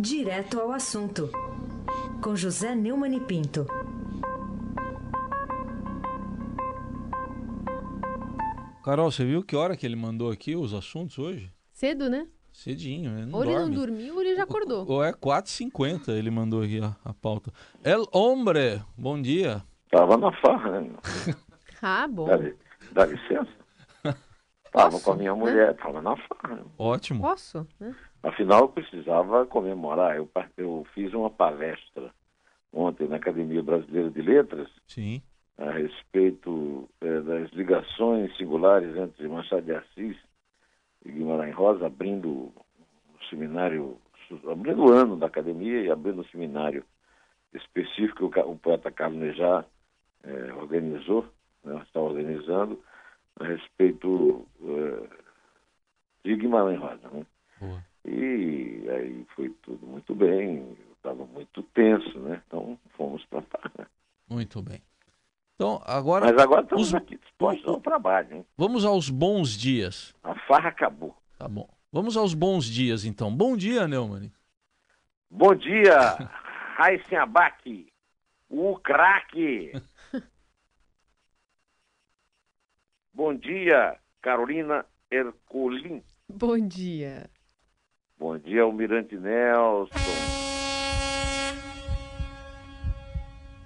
Direto 0.00 0.60
ao 0.60 0.72
assunto, 0.72 1.30
com 2.22 2.34
José 2.36 2.74
Neumann 2.74 3.16
e 3.16 3.20
Pinto. 3.20 3.66
Carol, 8.84 9.10
você 9.10 9.24
viu 9.24 9.42
que 9.42 9.54
hora 9.54 9.76
que 9.76 9.84
ele 9.84 9.96
mandou 9.96 10.30
aqui 10.30 10.56
os 10.56 10.72
assuntos 10.72 11.18
hoje? 11.18 11.52
Cedo, 11.72 12.08
né? 12.08 12.26
Cedinho, 12.52 13.10
né? 13.10 13.28
Ou 13.32 13.44
ele 13.44 13.52
dorme. 13.54 13.66
não 13.68 13.74
dormiu 13.74 14.14
ou 14.14 14.20
ele 14.22 14.34
já 14.34 14.44
acordou. 14.44 14.84
Ou 14.88 15.04
é 15.04 15.12
4h50 15.12 16.08
ele 16.08 16.30
mandou 16.30 16.62
aqui 16.62 16.80
a, 16.80 16.96
a 17.04 17.12
pauta. 17.12 17.52
El 17.84 18.06
Hombre, 18.12 18.80
bom 18.96 19.20
dia. 19.20 19.62
Tava 19.90 20.16
na 20.16 20.32
farra, 20.40 20.80
né? 20.80 20.90
Ah, 21.80 22.08
bom. 22.08 22.26
Dá, 22.26 22.36
dá 22.90 23.06
licença? 23.06 23.48
Tava 24.72 24.90
Posso, 24.90 25.04
com 25.04 25.12
a 25.12 25.16
minha 25.16 25.32
né? 25.32 25.38
mulher, 25.38 25.76
tava 25.76 26.02
na 26.02 26.16
farra. 26.16 26.56
né? 26.56 26.64
Ótimo. 26.76 27.20
Posso? 27.20 27.64
né? 27.78 27.94
Afinal, 28.22 28.60
eu 28.62 28.68
precisava 28.68 29.46
comemorar. 29.46 30.16
Eu, 30.16 30.28
eu 30.56 30.86
fiz 30.94 31.12
uma 31.14 31.30
palestra 31.30 32.12
ontem 32.72 33.08
na 33.08 33.16
Academia 33.16 33.62
Brasileira 33.62 34.10
de 34.10 34.22
Letras 34.22 34.68
Sim. 34.86 35.22
a 35.56 35.70
respeito 35.70 36.88
eh, 37.00 37.20
das 37.20 37.50
ligações 37.52 38.36
singulares 38.36 38.96
entre 38.96 39.28
Machado 39.28 39.62
de 39.62 39.74
Assis 39.74 40.16
e 41.04 41.10
Guimarães 41.10 41.54
Rosa, 41.54 41.86
abrindo 41.86 42.28
o 42.28 42.54
seminário, 43.30 43.98
abrindo 44.50 44.84
o 44.84 44.92
ano 44.92 45.16
da 45.16 45.26
academia 45.26 45.80
e 45.82 45.90
abrindo 45.90 46.20
o 46.20 46.28
seminário 46.28 46.84
específico 47.54 48.30
que 48.30 48.40
o, 48.40 48.50
o 48.50 48.58
poeta 48.58 48.90
Carlos 48.90 49.18
Nejar 49.18 49.64
eh, 50.24 50.52
organizou, 50.54 51.26
né, 51.64 51.80
está 51.86 52.00
organizando, 52.00 52.82
a 53.40 53.44
respeito 53.44 54.46
eh, 54.62 55.08
de 56.24 56.36
Guimarães 56.36 56.78
Rosa. 56.78 57.08
Né? 57.10 57.26
Boa. 57.60 57.87
E 58.04 58.86
aí 58.90 59.26
foi 59.34 59.50
tudo 59.62 59.86
muito 59.86 60.14
bem, 60.14 60.58
eu 60.86 60.92
estava 60.94 61.24
muito 61.26 61.62
tenso, 61.74 62.18
né? 62.20 62.42
Então 62.46 62.78
fomos 62.96 63.24
para 63.26 63.42
farra. 63.42 63.90
Muito 64.28 64.62
bem. 64.62 64.80
Então, 65.54 65.82
agora 65.84 66.26
Mas 66.32 66.40
agora 66.42 66.62
estamos 66.62 66.88
os- 66.88 66.94
aqui 66.94 67.16
dispostos 67.18 67.66
ao 67.66 67.80
trabalho, 67.80 68.36
hein? 68.36 68.46
vamos 68.56 68.84
aos 68.84 69.10
bons 69.10 69.50
dias. 69.56 70.14
A 70.22 70.34
farra 70.46 70.68
acabou. 70.68 71.16
Tá 71.38 71.48
bom. 71.48 71.68
Vamos 71.92 72.16
aos 72.16 72.34
bons 72.34 72.64
dias, 72.66 73.04
então. 73.04 73.34
Bom 73.34 73.56
dia, 73.56 73.88
Neumann. 73.88 74.30
Bom 75.30 75.54
dia, 75.54 75.92
Raíssen 76.76 77.18
Abac, 77.18 77.92
o 78.48 78.76
craque. 78.78 79.72
Bom 83.12 83.34
dia, 83.34 83.98
Carolina 84.22 84.86
Ercolim. 85.10 86.02
Bom 86.28 86.58
dia. 86.68 87.28
Bom 88.18 88.36
dia, 88.36 88.64
Almirante 88.64 89.16
Nelson. 89.16 89.94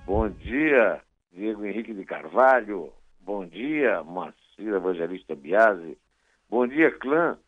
Bom 0.05 0.29
dia, 0.29 1.01
Diego 1.33 1.65
Henrique 1.65 1.95
de 1.95 2.05
Carvalho. 2.05 2.93
Bom 3.21 3.47
dia, 3.47 4.03
Marcira 4.05 4.77
Evangelista 4.77 5.35
Biasi. 5.35 5.97
Bom 6.51 6.67
dia, 6.67 6.91
clã. 6.99 7.39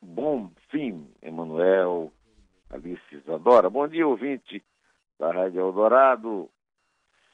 Bom 0.00 0.50
fim, 0.70 1.06
Emanuel, 1.20 2.10
Alice 2.70 3.02
Isadora. 3.14 3.68
Bom 3.68 3.86
dia, 3.86 4.08
ouvinte 4.08 4.64
da 5.18 5.30
Rádio 5.32 5.60
Eldorado, 5.60 6.48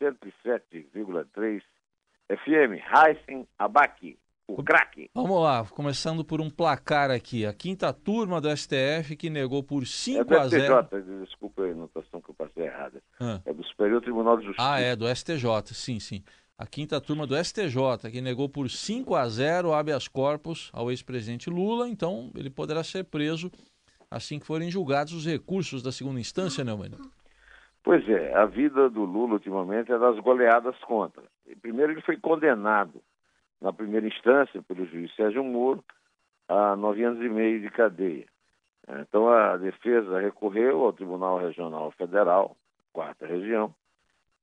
107,3 0.00 1.62
FM. 2.28 2.82
Heisen 2.82 3.46
Abac, 3.56 4.19
o 4.48 4.62
craque. 4.62 5.10
Vamos 5.14 5.42
lá, 5.42 5.64
começando 5.66 6.24
por 6.24 6.41
um 6.41 6.48
placar 6.48 7.10
aqui. 7.10 7.44
A 7.44 7.52
quinta 7.52 7.92
turma 7.92 8.41
do 8.41 8.48
STF 8.56 9.14
que 9.16 9.28
negou 9.28 9.62
por 9.62 9.82
É 9.82 9.86
5 9.86 10.24
do 10.24 10.38
a 10.38 10.48
0. 10.48 10.84
STJ, 10.84 11.02
desculpa 11.20 11.62
a 11.62 11.66
anotação 11.66 12.20
que 12.20 12.30
eu 12.30 12.34
passei 12.34 12.64
errada. 12.64 13.02
Ah. 13.20 13.41
É 13.44 13.52
do 13.52 13.62
Superior 13.64 14.00
Tribunal 14.00 14.38
de 14.38 14.46
Justiça. 14.46 14.72
Ah, 14.72 14.80
é, 14.80 14.96
do 14.96 15.06
STJ, 15.06 15.75
sim, 15.75 16.00
sim. 16.00 16.25
A 16.56 16.66
quinta 16.66 17.00
turma 17.00 17.26
do 17.26 17.36
STJ, 17.36 18.10
que 18.10 18.20
negou 18.20 18.48
por 18.48 18.69
5 18.69 19.14
a 19.14 19.28
0 19.28 19.72
habeas 19.72 20.09
corpus 20.09 20.70
ao 20.72 20.91
ex-presidente 20.91 21.50
Lula, 21.50 21.88
então 21.88 22.32
ele 22.34 22.50
poderá 22.50 22.82
ser 22.82 23.04
preso 23.04 23.53
assim 24.10 24.38
que 24.38 24.47
forem 24.47 24.70
julgados 24.70 25.12
os 25.12 25.26
recursos 25.26 25.82
da 25.82 25.92
segunda 25.92 26.19
instância, 26.19 26.65
né, 26.65 26.72
Neumann? 26.72 26.98
Pois 27.84 28.06
é, 28.09 28.34
a 28.34 28.44
vida 28.47 28.91
do 28.91 29.04
Lula 29.04 29.34
ultimamente 29.34 29.92
é 29.92 29.98
das 29.98 30.19
goleadas 30.19 30.76
contra. 30.80 31.22
Primeiro, 31.62 31.92
ele 31.92 32.03
foi 32.03 32.16
condenado 32.16 33.00
na 33.60 33.72
primeira 33.72 34.06
instância 34.06 34.62
pelo 34.62 34.86
juiz 34.86 35.14
Sérgio 35.14 35.42
Moro 35.44 35.84
a 36.48 36.76
nove 36.76 37.04
anos 37.04 37.22
e 37.24 37.28
meio 37.28 37.60
de 37.60 37.70
cadeia. 37.70 38.26
Então, 38.88 39.28
a 39.28 39.56
defesa 39.58 40.19
recorreu 40.19 40.84
ao 40.84 40.92
Tribunal 40.94 41.38
Regional 41.38 41.91
Federal, 41.92 42.56
quarta 42.91 43.26
região, 43.26 43.74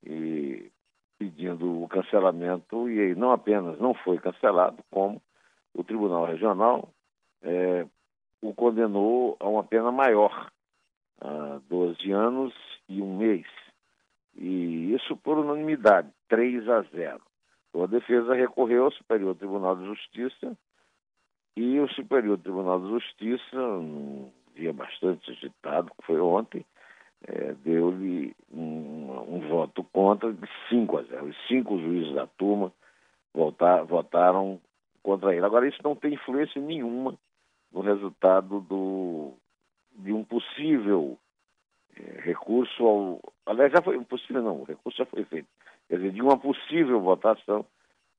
e 0.04 0.72
pedindo 1.18 1.82
o 1.82 1.88
cancelamento, 1.88 2.88
e 2.88 3.16
não 3.16 3.32
apenas 3.32 3.80
não 3.80 3.96
foi 3.96 4.20
cancelado, 4.20 4.84
como 4.92 5.20
o 5.74 5.84
Tribunal 5.84 6.26
Regional 6.26 6.90
eh, 7.42 7.88
o 8.42 8.54
condenou 8.54 9.36
a 9.40 9.48
uma 9.48 9.64
pena 9.64 9.92
maior, 9.92 10.52
a 11.20 11.60
12 11.68 12.12
anos 12.12 12.54
e 12.88 13.02
um 13.02 13.18
mês. 13.18 13.48
E 14.36 14.94
isso 14.94 15.18
por 15.18 15.40
unanimidade, 15.40 16.10
3 16.28 16.70
a 16.70 16.82
0. 16.82 17.22
Então 17.76 17.84
a 17.84 17.88
defesa 17.88 18.34
recorreu 18.34 18.86
ao 18.86 18.92
Superior 18.94 19.36
Tribunal 19.36 19.76
de 19.76 19.84
Justiça 19.86 20.58
e 21.58 21.78
o 21.78 21.90
Superior 21.90 22.38
Tribunal 22.38 22.80
de 22.80 22.88
Justiça, 22.88 23.58
num 23.58 24.32
dia 24.56 24.72
bastante 24.72 25.30
agitado, 25.30 25.92
que 25.92 26.06
foi 26.06 26.22
ontem, 26.22 26.66
eh, 27.28 27.54
deu-lhe 27.66 28.34
um, 28.50 29.36
um 29.36 29.50
voto 29.50 29.84
contra 29.92 30.32
de 30.32 30.48
5 30.70 31.00
a 31.00 31.04
0. 31.04 31.26
Os 31.26 31.48
cinco 31.50 31.78
juízes 31.78 32.16
da 32.16 32.26
turma 32.26 32.72
votar- 33.34 33.84
votaram 33.84 34.62
contra 35.04 35.36
ele. 35.36 35.46
Agora, 35.46 35.68
isso 35.68 35.80
não 35.84 35.98
tem 35.98 36.14
influência 36.14 36.62
nenhuma 36.62 37.14
no 37.74 37.82
resultado 37.82 38.62
do, 38.62 39.34
de 39.98 40.14
um 40.14 40.24
possível 40.24 41.20
eh, 41.98 42.22
recurso 42.22 42.86
ao. 42.86 43.34
Aliás, 43.46 43.74
já 43.74 43.82
foi 43.82 44.00
possível, 44.06 44.42
não, 44.42 44.62
o 44.62 44.64
recurso 44.64 44.98
já 44.98 45.06
foi 45.06 45.26
feito. 45.26 45.50
Quer 45.88 45.98
dizer, 45.98 46.12
de 46.12 46.22
uma 46.22 46.38
possível 46.38 47.00
votação 47.02 47.66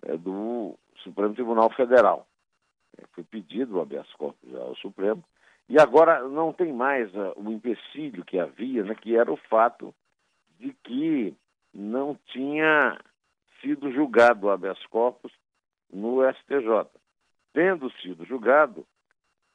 eh, 0.03 0.17
do 0.17 0.79
Supremo 1.03 1.35
Tribunal 1.35 1.71
Federal. 1.71 2.27
Eh, 2.99 3.05
foi 3.13 3.25
pedido 3.25 3.77
o 3.77 3.81
habeas 3.81 4.11
corpus 4.15 4.55
ao 4.55 4.75
Supremo. 4.77 5.23
E 5.69 5.81
agora 5.81 6.29
não 6.29 6.53
tem 6.53 6.73
mais 6.73 7.15
ah, 7.17 7.33
o 7.37 7.51
empecilho 7.51 8.25
que 8.25 8.39
havia, 8.39 8.85
né, 8.85 8.95
que 8.95 9.17
era 9.17 9.33
o 9.33 9.37
fato 9.37 9.95
de 10.59 10.73
que 10.85 11.35
não 11.75 12.17
tinha 12.27 12.99
sido 13.61 13.91
julgado 13.93 14.47
o 14.47 14.51
habeas 14.51 14.85
corpus 14.87 15.33
no 15.93 16.23
STJ. 16.33 16.89
Tendo 17.53 17.91
sido 18.01 18.25
julgado, 18.25 18.87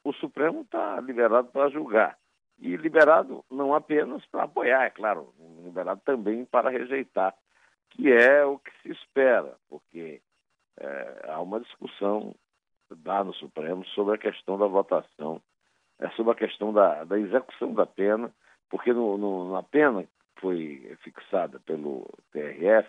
o 0.04 0.12
Supremo 0.12 0.62
está 0.62 1.00
liberado 1.00 1.48
para 1.48 1.70
julgar. 1.70 2.18
E 2.58 2.76
liberado 2.76 3.44
não 3.50 3.74
apenas 3.74 4.24
para 4.26 4.44
apoiar, 4.44 4.84
é 4.84 4.90
claro, 4.90 5.32
liberado 5.64 6.00
também 6.04 6.44
para 6.44 6.70
rejeitar, 6.70 7.34
que 7.92 8.10
é 8.12 8.44
o 8.44 8.58
que 8.58 8.70
se 8.82 8.90
espera, 8.90 9.56
porque 9.68 10.20
eh, 10.78 11.22
há 11.28 11.40
uma 11.40 11.60
discussão 11.60 12.34
lá 13.04 13.22
no 13.24 13.32
Supremo 13.34 13.84
sobre 13.86 14.14
a 14.14 14.18
questão 14.18 14.58
da 14.58 14.66
votação, 14.66 15.40
é 15.98 16.08
sobre 16.10 16.32
a 16.32 16.36
questão 16.36 16.72
da, 16.72 17.04
da 17.04 17.18
execução 17.18 17.72
da 17.74 17.86
pena, 17.86 18.30
porque 18.68 18.92
no, 18.92 19.16
no- 19.16 19.52
na 19.52 19.62
pena 19.62 20.02
que 20.02 20.08
foi 20.40 20.96
fixada 21.02 21.60
pelo 21.60 22.08
TRF, 22.32 22.88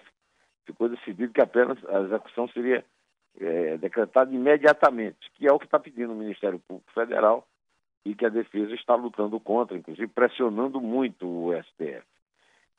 ficou 0.66 0.90
decidido 0.90 1.34
que 1.34 1.42
a 1.42 2.00
execução 2.02 2.47
seria 2.50 2.84
é, 3.40 3.78
decretada 3.78 4.34
imediatamente, 4.34 5.30
que 5.34 5.47
é 5.47 5.52
o 5.52 5.59
que 5.59 5.66
está 5.66 5.80
pedindo 5.80 6.13
o 6.13 6.16
Ministério 6.16 6.59
Público 6.59 6.92
Federal 6.94 7.46
e 8.06 8.13
que 8.16 8.25
a 8.25 8.30
defesa 8.30 8.74
está 8.74 8.95
lutando 8.95 9.39
contra, 9.39 9.78
inclusive 9.78 10.07
pressionando 10.07 10.80
muito 10.81 11.28
o 11.28 11.54
STF. 11.63 12.04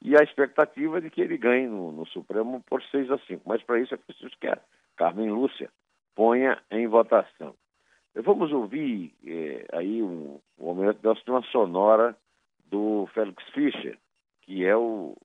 E 0.05 0.15
a 0.15 0.23
expectativa 0.23 0.99
é 0.99 1.01
de 1.01 1.09
que 1.09 1.23
ele 1.23 1.39
ganhe 1.39 1.67
no, 1.67 1.91
no 1.91 2.07
Supremo 2.07 2.63
por 2.69 2.83
6 2.83 3.11
a 3.11 3.19
5. 3.19 3.43
Mas 3.47 3.63
para 3.63 3.81
isso 3.81 3.95
é 3.95 3.97
preciso 3.97 4.37
que 4.39 4.47
a 4.47 4.61
Carmen 4.97 5.31
Lúcia 5.31 5.71
ponha 6.15 6.63
em 6.71 6.87
votação. 6.87 7.55
Vamos 8.15 8.53
ouvir 8.53 9.15
eh, 9.27 9.67
aí 9.73 10.03
um, 10.03 10.39
um 10.59 10.65
momento 10.65 11.01
uma 11.27 11.43
sonora 11.45 12.15
do 12.67 13.09
Félix 13.15 13.43
Fischer, 13.55 13.99
que 14.43 14.65
é 14.65 14.77
o, 14.77 15.17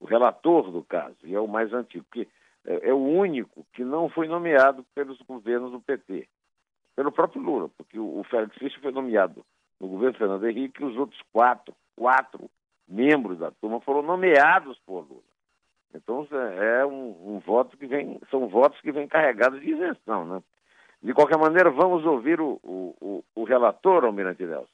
o 0.00 0.06
relator 0.06 0.70
do 0.70 0.84
caso, 0.84 1.16
e 1.24 1.34
é 1.34 1.40
o 1.40 1.48
mais 1.48 1.72
antigo, 1.72 2.06
que 2.12 2.26
é, 2.64 2.90
é 2.90 2.94
o 2.94 3.04
único 3.04 3.66
que 3.72 3.84
não 3.84 4.08
foi 4.08 4.28
nomeado 4.28 4.86
pelos 4.94 5.20
governos 5.22 5.72
do 5.72 5.80
PT, 5.80 6.28
pelo 6.94 7.12
próprio 7.12 7.42
Lula, 7.42 7.68
porque 7.76 7.98
o, 7.98 8.20
o 8.20 8.24
Félix 8.24 8.56
Fischer 8.56 8.80
foi 8.80 8.92
nomeado 8.92 9.44
no 9.80 9.88
governo 9.88 10.16
Fernando 10.16 10.48
Henrique 10.48 10.80
e 10.80 10.86
os 10.86 10.96
outros 10.96 11.20
quatro, 11.32 11.74
quatro 11.96 12.48
membros 12.88 13.38
da 13.38 13.50
turma 13.50 13.80
foram 13.80 14.02
nomeados 14.02 14.78
por 14.86 15.06
Lula. 15.06 15.22
Então 15.94 16.26
é 16.32 16.86
um, 16.86 17.34
um 17.34 17.38
voto 17.38 17.76
que 17.76 17.86
vem, 17.86 18.20
são 18.30 18.48
votos 18.48 18.80
que 18.80 18.92
vêm 18.92 19.08
carregados 19.08 19.60
de 19.60 19.70
isenção, 19.70 20.24
né? 20.24 20.42
De 21.02 21.14
qualquer 21.14 21.38
maneira, 21.38 21.70
vamos 21.70 22.04
ouvir 22.04 22.40
o, 22.40 22.58
o, 22.62 23.24
o, 23.34 23.44
relator, 23.44 24.04
Almirante 24.04 24.44
Nelson. 24.44 24.66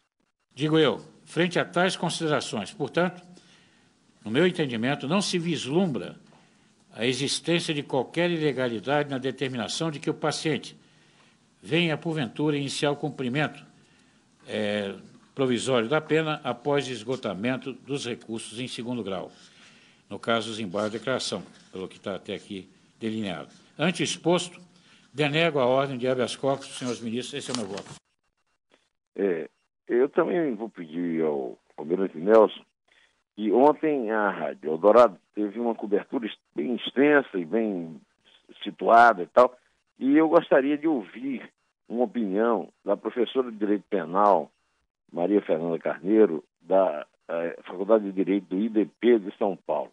Digo 0.55 0.79
eu, 0.79 0.99
frente 1.25 1.59
a 1.59 1.65
tais 1.65 1.97
considerações, 1.97 2.73
portanto, 2.73 3.23
no 4.25 4.31
meu 4.31 4.47
entendimento, 4.47 5.07
não 5.07 5.21
se 5.21 5.39
vislumbra 5.39 6.17
a 6.93 7.05
existência 7.05 7.75
de 7.75 7.83
qualquer 7.83 8.31
ilegalidade 8.31 9.11
na 9.11 9.19
determinação 9.19 9.91
de 9.91 10.01
que 10.01 10.09
o 10.09 10.15
paciente 10.15 10.79
venha, 11.61 11.99
porventura, 11.99 12.57
iniciar 12.57 12.91
o 12.91 12.97
cumprimento 12.97 13.63
é, 14.49 14.95
provisório 15.35 15.89
da 15.89 16.01
pena 16.01 16.41
após 16.45 16.89
esgotamento 16.89 17.73
dos 17.73 18.07
recursos 18.07 18.61
em 18.61 18.69
segundo 18.69 19.03
grau, 19.03 19.31
no 20.09 20.19
caso 20.19 20.49
dos 20.49 20.61
embargos 20.61 20.93
de 20.93 20.99
declaração, 20.99 21.43
pelo 21.73 21.89
que 21.89 21.97
está 21.97 22.15
até 22.15 22.35
aqui 22.35 22.69
delineado. 23.01 23.49
Ante 23.79 24.03
exposto, 24.03 24.61
denego 25.13 25.59
a 25.59 25.67
ordem 25.67 25.99
de 25.99 26.07
habeas 26.07 26.37
corpus, 26.37 26.79
senhores 26.79 27.01
ministros, 27.01 27.35
esse 27.35 27.51
é 27.51 27.55
o 27.55 27.57
meu 27.57 27.67
voto. 27.67 27.95
É, 29.17 29.49
eu 29.89 30.09
também 30.09 30.55
vou 30.55 30.69
pedir 30.69 31.23
ao 31.23 31.59
Almirante 31.77 32.17
Nelson 32.19 32.65
que 33.37 33.51
ontem 33.51 34.13
a 34.13 34.31
Rádio 34.31 34.71
Eldorado 34.71 35.19
teve 35.35 35.59
uma 35.59 35.75
cobertura 35.75 36.31
bem 36.55 36.77
extensa 36.77 37.37
e 37.37 37.45
bem 37.45 38.01
situada 38.63 39.23
e 39.23 39.27
tal, 39.27 39.57
e 39.99 40.17
eu 40.17 40.29
gostaria 40.29 40.79
de 40.79 40.87
ouvir 40.87 41.51
uma 41.89 42.05
opinião 42.05 42.69
da 42.85 42.97
professora 42.97 43.51
de 43.51 43.59
Direito 43.59 43.85
Penal, 43.91 44.51
Maria 45.15 45.41
Fernanda 45.43 45.79
Carneiro, 45.79 46.43
da 46.61 47.07
eh, 47.29 47.57
Faculdade 47.67 48.05
de 48.05 48.13
Direito 48.13 48.49
do 48.49 48.59
IDP 48.59 49.21
de 49.21 49.37
São 49.39 49.57
Paulo. 49.57 49.93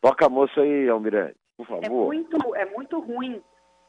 Toca 0.00 0.26
a 0.26 0.30
moça 0.30 0.62
aí, 0.62 0.88
Almirante, 0.88 1.36
por 1.58 1.66
favor. 1.66 1.84
É 1.84 1.88
muito, 1.90 2.56
é 2.56 2.64
muito 2.64 2.98
ruim 3.00 3.42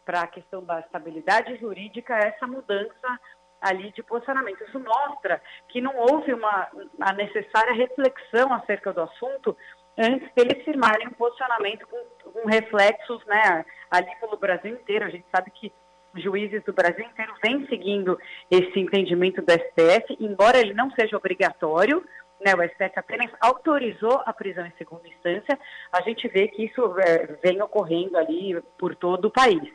para 0.06 0.22
a 0.22 0.28
questão 0.28 0.62
da 0.64 0.82
estabilidade 0.82 1.56
jurídica 1.56 2.18
essa 2.18 2.46
mudança 2.46 3.20
ali 3.62 3.94
de 3.94 4.04
posicionamento. 4.04 4.62
Isso 4.64 4.80
mostra 4.80 5.42
que 5.70 5.80
não 5.80 5.96
houve 5.96 6.34
uma 6.34 6.68
a 7.00 7.14
necessária 7.14 7.74
reflexão 7.74 8.52
acerca 8.54 8.92
do 8.92 9.02
assunto 9.04 9.56
antes 9.98 10.34
deles 10.34 10.66
firmarem 10.66 11.08
um 11.08 11.12
posicionamento 11.12 11.88
com, 11.88 12.32
com 12.32 12.48
reflexos 12.48 13.26
né, 13.26 13.64
ali 13.90 14.14
pelo 14.20 14.36
Brasil 14.36 14.74
inteiro. 14.74 15.06
A 15.06 15.10
gente 15.10 15.26
sabe 15.34 15.50
que 15.52 15.72
juízes 16.16 16.64
do 16.64 16.74
Brasil 16.74 17.06
inteiro 17.06 17.34
vêm 17.44 17.66
seguindo 17.68 18.18
esse 18.50 18.80
entendimento 18.80 19.42
do 19.42 19.52
STF, 19.52 20.18
embora 20.20 20.60
ele 20.60 20.74
não 20.74 20.92
seja 20.92 21.18
obrigatório, 21.18 22.04
né, 22.44 22.54
o 22.56 22.64
STF 22.64 22.98
apenas 22.98 23.32
autorizou 23.40 24.22
a 24.26 24.34
prisão 24.34 24.66
em 24.66 24.74
segunda 24.78 25.08
instância, 25.08 25.58
a 25.92 26.02
gente 26.02 26.28
vê 26.28 26.48
que 26.48 26.66
isso 26.66 26.82
é, 27.00 27.38
vem 27.44 27.62
ocorrendo 27.62 28.18
ali 28.18 28.60
por 28.78 28.96
todo 28.96 29.26
o 29.26 29.32
país. 29.32 29.72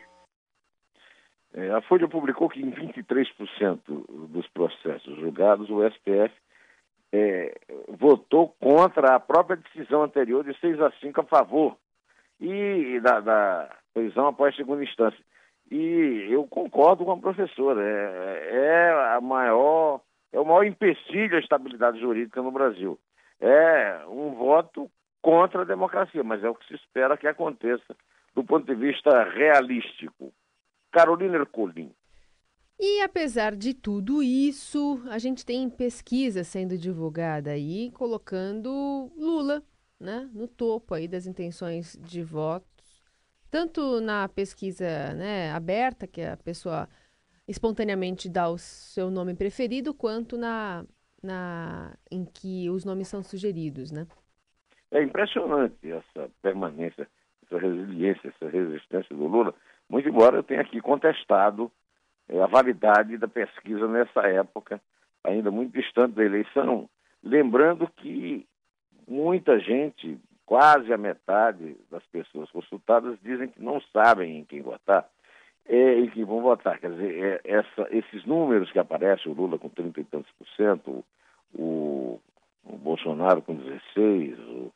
É, 1.55 1.71
a 1.71 1.81
Folha 1.83 2.07
publicou 2.09 2.49
que 2.49 2.61
em 2.61 2.71
23% 2.71 3.81
dos 4.29 4.47
processos 4.49 5.17
julgados, 5.19 5.71
o 5.71 5.89
STF 5.89 6.35
é, 7.13 7.55
votou 7.89 8.55
contra 8.61 9.15
a 9.15 9.21
própria 9.21 9.57
decisão 9.57 10.03
anterior 10.03 10.45
de 10.45 10.59
6 10.61 10.81
a 10.81 10.91
5 11.01 11.21
a 11.21 11.25
favor 11.25 11.77
e 12.39 13.01
da, 13.01 13.21
da 13.21 13.77
prisão 13.95 14.27
após 14.27 14.55
segunda 14.55 14.85
instância. 14.85 15.19
E 15.71 16.29
eu 16.31 16.47
concordo 16.47 17.05
com 17.05 17.13
a 17.13 17.17
professora, 17.17 17.83
é, 17.83 18.51
é, 18.53 19.17
a 19.17 19.21
maior, 19.21 20.01
é 20.33 20.39
o 20.39 20.45
maior 20.45 20.65
empecilho 20.65 21.37
à 21.37 21.41
estabilidade 21.41 22.01
jurídica 22.01 22.41
no 22.41 22.53
Brasil. 22.53 22.99
É 23.41 24.05
um 24.09 24.35
voto 24.35 24.91
contra 25.21 25.63
a 25.63 25.65
democracia, 25.65 26.23
mas 26.23 26.45
é 26.45 26.49
o 26.49 26.55
que 26.55 26.67
se 26.69 26.75
espera 26.75 27.17
que 27.17 27.27
aconteça 27.27 27.97
do 28.35 28.45
ponto 28.45 28.67
de 28.67 28.75
vista 28.75 29.25
realístico. 29.25 30.33
Carolina 30.93 31.37
Ercolim. 31.37 31.93
E 32.79 33.01
apesar 33.01 33.57
de 33.57 33.73
tudo 33.73 34.23
isso, 34.23 35.03
a 35.11 35.19
gente 35.19 35.45
tem 35.45 35.69
pesquisa 35.69 36.45
sendo 36.45 36.77
divulgada 36.77 37.51
aí, 37.51 37.91
colocando 37.93 39.11
Lula 39.17 39.63
né, 39.99 40.29
no 40.33 40.47
topo 40.47 40.95
aí 40.95 41.09
das 41.09 41.27
intenções 41.27 41.99
de 42.03 42.23
votos, 42.23 42.76
tanto 43.51 44.01
na 44.01 44.29
pesquisa 44.29 45.15
né, 45.15 45.53
aberta, 45.53 46.07
que 46.07 46.23
a 46.23 46.37
pessoa 46.37 46.89
espontaneamente 47.49 48.29
dá 48.29 48.49
o 48.49 48.59
seu 48.59 49.11
nome 49.11 49.35
preferido, 49.35 49.95
quanto 49.95 50.37
na, 50.37 50.85
na 51.23 51.97
em 52.11 52.25
que 52.25 52.69
os 52.71 52.85
nomes 52.85 53.09
são 53.09 53.23
sugeridos, 53.23 53.91
né? 53.91 54.07
É 54.91 55.03
impressionante 55.03 55.91
essa 55.91 56.31
permanência, 56.43 57.09
essa 57.45 57.59
resiliência, 57.59 58.29
essa 58.29 58.49
resistência 58.49 59.15
do 59.15 59.27
Lula. 59.27 59.55
Muito 59.89 60.09
embora 60.09 60.37
eu 60.37 60.43
tenha 60.43 60.61
aqui 60.61 60.81
contestado 60.81 61.71
é, 62.29 62.41
a 62.41 62.47
validade 62.47 63.17
da 63.17 63.29
pesquisa 63.29 63.87
nessa 63.87 64.21
época, 64.27 64.81
ainda 65.23 65.51
muito 65.51 65.73
distante 65.73 66.15
da 66.15 66.25
eleição, 66.25 66.89
lembrando 67.23 67.89
que 67.97 68.47
muita 69.07 69.59
gente, 69.61 70.19
quase 70.47 70.91
a 70.93 70.97
metade 70.97 71.77
das 71.91 72.05
pessoas 72.07 72.49
consultadas, 72.51 73.19
dizem 73.23 73.49
que 73.49 73.61
não 73.61 73.81
sabem 73.93 74.39
em 74.39 74.45
quem 74.45 74.63
votar 74.63 75.07
é, 75.69 75.99
e 75.99 76.09
que 76.11 76.25
vão 76.25 76.41
votar. 76.41 76.79
Quer 76.79 76.93
dizer, 76.93 77.25
é, 77.25 77.41
essa, 77.45 77.89
esses 77.91 78.25
números 78.25 78.71
que 78.71 78.79
aparecem, 78.79 79.31
o 79.31 79.35
Lula 79.35 79.59
com 79.59 79.69
30 79.69 80.01
e 80.01 80.05
tantos 80.05 80.31
por 80.39 80.47
cento, 80.57 81.05
o, 81.53 82.21
o 82.65 82.77
Bolsonaro 82.79 83.43
com 83.43 83.57
16, 83.57 84.39
o, 84.39 84.73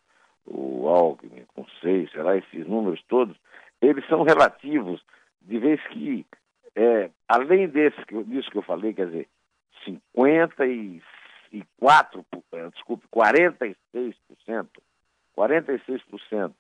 o 0.47 0.89
Alckmin 0.89 1.47
com 1.55 1.65
6, 1.81 2.11
será 2.11 2.37
esses 2.37 2.67
números 2.67 3.01
todos, 3.09 3.37
eles 3.81 4.05
são 4.09 4.25
relativos, 4.25 5.01
de 5.41 5.59
vez 5.59 5.81
que, 5.89 6.27
é, 6.75 7.09
além 7.29 7.69
desse, 7.69 7.97
disso 8.27 8.51
que 8.51 8.59
eu 8.59 8.63
falei, 8.63 8.93
quer 8.93 9.07
dizer, 9.07 9.29
54, 9.85 12.27
é, 12.53 12.69
desculpe, 12.71 13.07
46%, 13.09 13.77
46% 15.37 16.53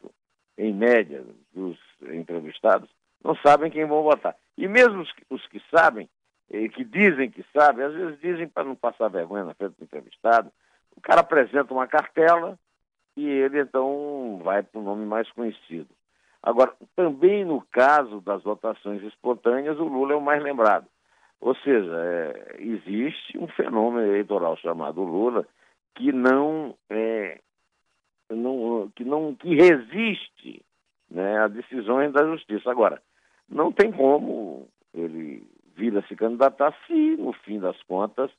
em 0.58 0.75
média 0.75 1.25
dos 1.55 1.78
entrevistados 2.02 2.90
não 3.22 3.34
sabem 3.37 3.70
quem 3.70 3.84
vão 3.84 4.02
votar. 4.02 4.34
E 4.56 4.67
mesmo 4.67 5.02
os, 5.02 5.12
os 5.28 5.46
que 5.49 5.61
sabem, 5.75 6.08
que 6.49 6.84
dizem 6.84 7.31
que 7.31 7.44
sabem, 7.52 7.84
às 7.84 7.94
vezes 7.94 8.20
dizem 8.20 8.49
para 8.49 8.64
não 8.64 8.75
passar 8.75 9.08
vergonha 9.08 9.44
na 9.44 9.55
frente 9.55 9.76
do 9.76 9.84
entrevistado, 9.84 10.50
o 10.96 11.00
cara 11.00 11.20
apresenta 11.20 11.72
uma 11.72 11.87
cartela 11.87 12.58
e 13.17 13.26
ele 13.26 13.61
então 13.61 14.40
vai 14.43 14.62
para 14.62 14.81
o 14.81 14.84
nome 14.84 15.05
mais 15.06 15.31
conhecido. 15.32 15.88
Agora, 16.43 16.75
também 16.96 17.44
no 17.44 17.61
caso 17.70 18.20
das 18.20 18.43
votações 18.43 19.02
espontâneas, 19.02 19.78
o 19.78 19.84
Lula 19.84 20.14
é 20.14 20.16
o 20.16 20.23
mais 20.23 20.43
lembrado. 20.43 20.87
Ou 21.40 21.55
seja, 21.56 21.90
é, 21.96 22.56
existe 22.58 23.38
um 23.38 23.49
fenômeno 23.49 24.06
eleitoral 24.06 24.56
chamado 24.56 25.02
Lula 25.02 25.46
que 25.95 26.12
não, 26.12 26.75
é, 26.88 27.40
não, 28.34 28.90
que 28.94 29.04
não 29.04 29.34
que 29.34 29.54
resiste 29.54 30.62
né, 31.10 31.38
a 31.38 31.49
decisões 31.49 32.12
da 32.12 32.25
justiça. 32.25 32.70
Agora, 32.70 33.02
não 33.49 33.72
tem 33.72 33.90
como 33.90 34.68
ele 34.94 35.46
vir 35.76 35.96
a 35.96 36.02
se 36.02 36.14
candidatar 36.14 36.76
se, 36.87 37.16
no 37.16 37.32
fim 37.32 37.58
das 37.58 37.80
contas, 37.84 38.30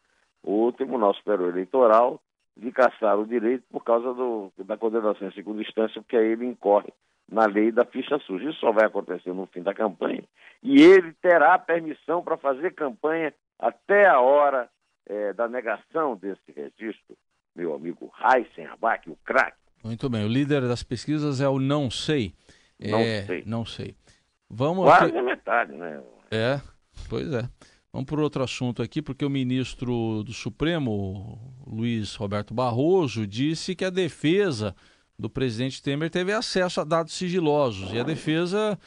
o 0.44 0.72
Tribunal 0.72 1.14
Superior 1.16 1.50
Eleitoral 1.50 2.20
lhe 2.58 2.72
caçar 2.72 3.18
o 3.18 3.26
direito 3.26 3.64
por 3.72 3.84
causa 3.84 4.14
do, 4.14 4.52
da 4.60 4.78
condenação 4.78 5.28
em 5.28 5.32
segunda 5.32 5.62
instância, 5.62 6.02
porque 6.02 6.18
aí 6.18 6.28
ele 6.28 6.46
incorre 6.46 6.92
na 7.30 7.46
lei 7.46 7.72
da 7.72 7.86
ficha 7.86 8.20
suja. 8.20 8.50
Isso 8.50 8.60
só 8.60 8.72
vai 8.72 8.86
acontecer 8.86 9.34
no 9.34 9.46
fim 9.48 9.62
da 9.62 9.74
campanha 9.74 10.24
e 10.62 10.82
ele 10.82 11.14
terá 11.22 11.58
permissão 11.58 12.24
para 12.24 12.38
fazer 12.38 12.74
campanha 12.74 13.34
até 13.58 14.08
a 14.08 14.20
hora 14.20 14.70
é, 15.08 15.34
da 15.34 15.48
negação 15.48 16.16
desse 16.16 16.52
registro. 16.52 17.18
Meu 17.56 17.74
amigo 17.74 18.12
Heisen 18.20 18.66
Abac, 18.68 19.10
o 19.10 19.18
craque. 19.24 19.61
Muito 19.84 20.10
bem, 20.10 20.24
o 20.24 20.28
líder 20.28 20.62
das 20.62 20.84
pesquisas 20.84 21.42
é 21.42 21.48
o 21.48 21.60
Não 21.60 21.90
Sei. 21.90 22.34
Não 22.80 23.00
é, 23.00 23.24
sei. 23.24 23.44
Não 23.46 23.66
sei. 23.66 23.96
Vamos 24.50 24.86
Quase 24.86 25.16
a 25.16 25.24
metade, 25.24 25.72
né? 25.74 26.02
É, 26.32 26.60
pois 27.08 27.32
é. 27.32 27.48
Vamos 27.94 28.08
por 28.08 28.20
outro 28.20 28.44
assunto 28.44 28.82
aqui, 28.82 29.02
porque 29.02 29.26
o 29.26 29.30
ministro 29.30 30.24
do 30.24 30.34
Supremo, 30.34 31.40
Luiz 31.68 32.16
Roberto 32.16 32.54
Barroso, 32.54 33.28
disse 33.28 33.76
que 33.76 33.84
a 33.84 33.90
defesa 33.90 34.76
do 35.20 35.30
presidente 35.30 35.84
Temer 35.84 36.10
teve 36.10 36.32
acesso 36.32 36.82
a 36.82 36.84
dados 36.84 37.14
sigilosos. 37.14 37.94
E 37.94 38.00
a 38.00 38.04
defesa 38.04 38.80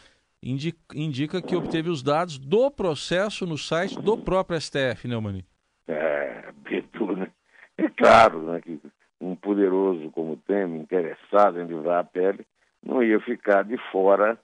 indica, 0.42 0.78
indica 0.94 1.42
que 1.42 1.54
obteve 1.54 1.90
os 1.90 2.02
dados 2.02 2.38
do 2.38 2.70
processo 2.70 3.46
no 3.46 3.56
site 3.56 4.00
do 4.00 4.16
próprio 4.16 4.60
STF, 4.60 5.06
né, 5.06 5.18
Mani? 5.18 5.44
É, 5.86 6.50
Beto, 6.56 7.14
né? 7.14 7.30
É 7.76 7.88
claro 7.90 8.52
né, 8.52 8.60
que 8.60 8.80
um 9.24 9.34
poderoso 9.34 10.10
como 10.10 10.36
Temer, 10.36 10.80
interessado 10.80 11.60
em 11.60 11.66
livrar 11.66 12.00
a 12.00 12.04
pele, 12.04 12.46
não 12.82 13.02
ia 13.02 13.18
ficar 13.20 13.64
de 13.64 13.76
fora 13.90 14.38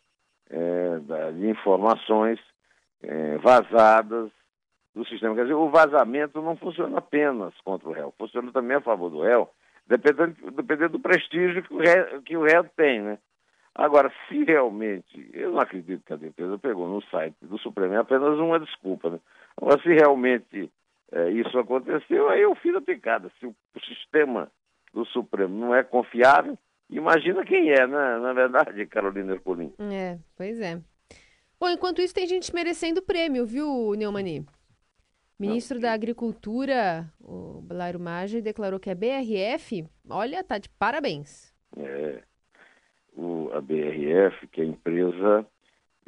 é, 0.51 0.99
informações 1.49 2.41
é, 3.03 3.37
vazadas 3.39 4.31
do 4.95 5.05
sistema. 5.07 5.35
Quer 5.35 5.43
dizer, 5.43 5.55
o 5.55 5.71
vazamento 5.71 6.41
não 6.41 6.57
funciona 6.57 6.99
apenas 6.99 7.55
contra 7.63 7.89
o 7.89 7.93
réu, 7.93 8.15
funciona 8.19 8.51
também 8.53 8.77
a 8.77 8.81
favor 8.81 9.11
do 9.11 9.23
réu, 9.23 9.49
dependendo, 9.87 10.51
dependendo 10.53 10.93
do 10.93 11.01
prestígio 11.01 11.63
que 11.63 11.75
o, 11.75 11.79
réu, 11.79 12.23
que 12.23 12.37
o 12.37 12.43
réu 12.43 12.65
tem, 12.77 13.01
né? 13.01 13.19
Agora, 13.75 14.13
se 14.29 14.43
realmente, 14.45 15.31
eu 15.33 15.53
não 15.53 15.61
acredito 15.61 16.05
que 16.05 16.13
a 16.13 16.17
defesa 16.17 16.59
pegou 16.59 16.89
no 16.89 17.01
site 17.03 17.37
do 17.43 17.57
Supremo, 17.59 17.95
é 17.95 17.99
apenas 17.99 18.39
uma 18.39 18.59
desculpa, 18.59 19.11
né? 19.11 19.21
Agora, 19.57 19.81
se 19.81 19.89
realmente 19.89 20.71
é, 21.13 21.31
isso 21.31 21.59
aconteceu, 21.59 22.29
aí 22.29 22.45
o 22.47 22.55
fim 22.55 22.73
da 22.73 22.81
picada. 22.81 23.31
Se 23.39 23.47
o, 23.47 23.55
o, 23.75 23.81
sistema 23.81 24.51
do 24.93 25.05
Supremo 25.07 25.55
não 25.55 25.75
é 25.75 25.83
confiável, 25.83 26.59
imagina 26.89 27.45
quem 27.45 27.71
é, 27.71 27.87
né? 27.87 28.19
na 28.19 28.33
verdade, 28.33 28.87
Carolina 28.87 29.33
Ercolim. 29.33 29.73
É, 29.79 30.19
pois 30.37 30.61
é. 30.61 30.81
Bom, 31.59 31.69
enquanto 31.69 32.01
isso 32.01 32.15
tem 32.15 32.27
gente 32.27 32.55
merecendo 32.55 33.03
prêmio, 33.03 33.47
viu, 33.47 33.95
Neumani? 33.97 34.47
Ministro 35.39 35.81
da 35.81 35.93
Agricultura, 35.93 37.11
o 37.19 37.63
Blairo 37.63 37.99
Maggi, 37.99 38.43
declarou 38.43 38.79
que 38.79 38.91
a 38.91 38.95
BRF, 38.95 39.87
olha, 40.09 40.45
tá 40.45 40.59
de 40.59 40.69
parabéns. 40.69 41.51
É, 41.79 42.23
o, 43.17 43.51
a 43.55 43.61
BRF, 43.61 44.47
que 44.49 44.61
é 44.61 44.65
a 44.65 44.67
empresa 44.67 45.47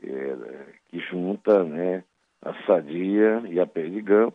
é, 0.03 0.67
que 0.89 0.99
junta 1.01 1.65
né, 1.65 2.05
a 2.43 2.53
Sadia 2.67 3.43
e 3.49 3.59
a 3.59 3.67
Perdigão, 3.67 4.33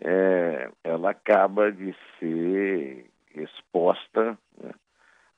é, 0.00 0.70
ela 0.82 1.10
acaba 1.10 1.70
de 1.70 1.94
ser 2.18 3.06
exposta, 3.42 4.38
né, 4.62 4.72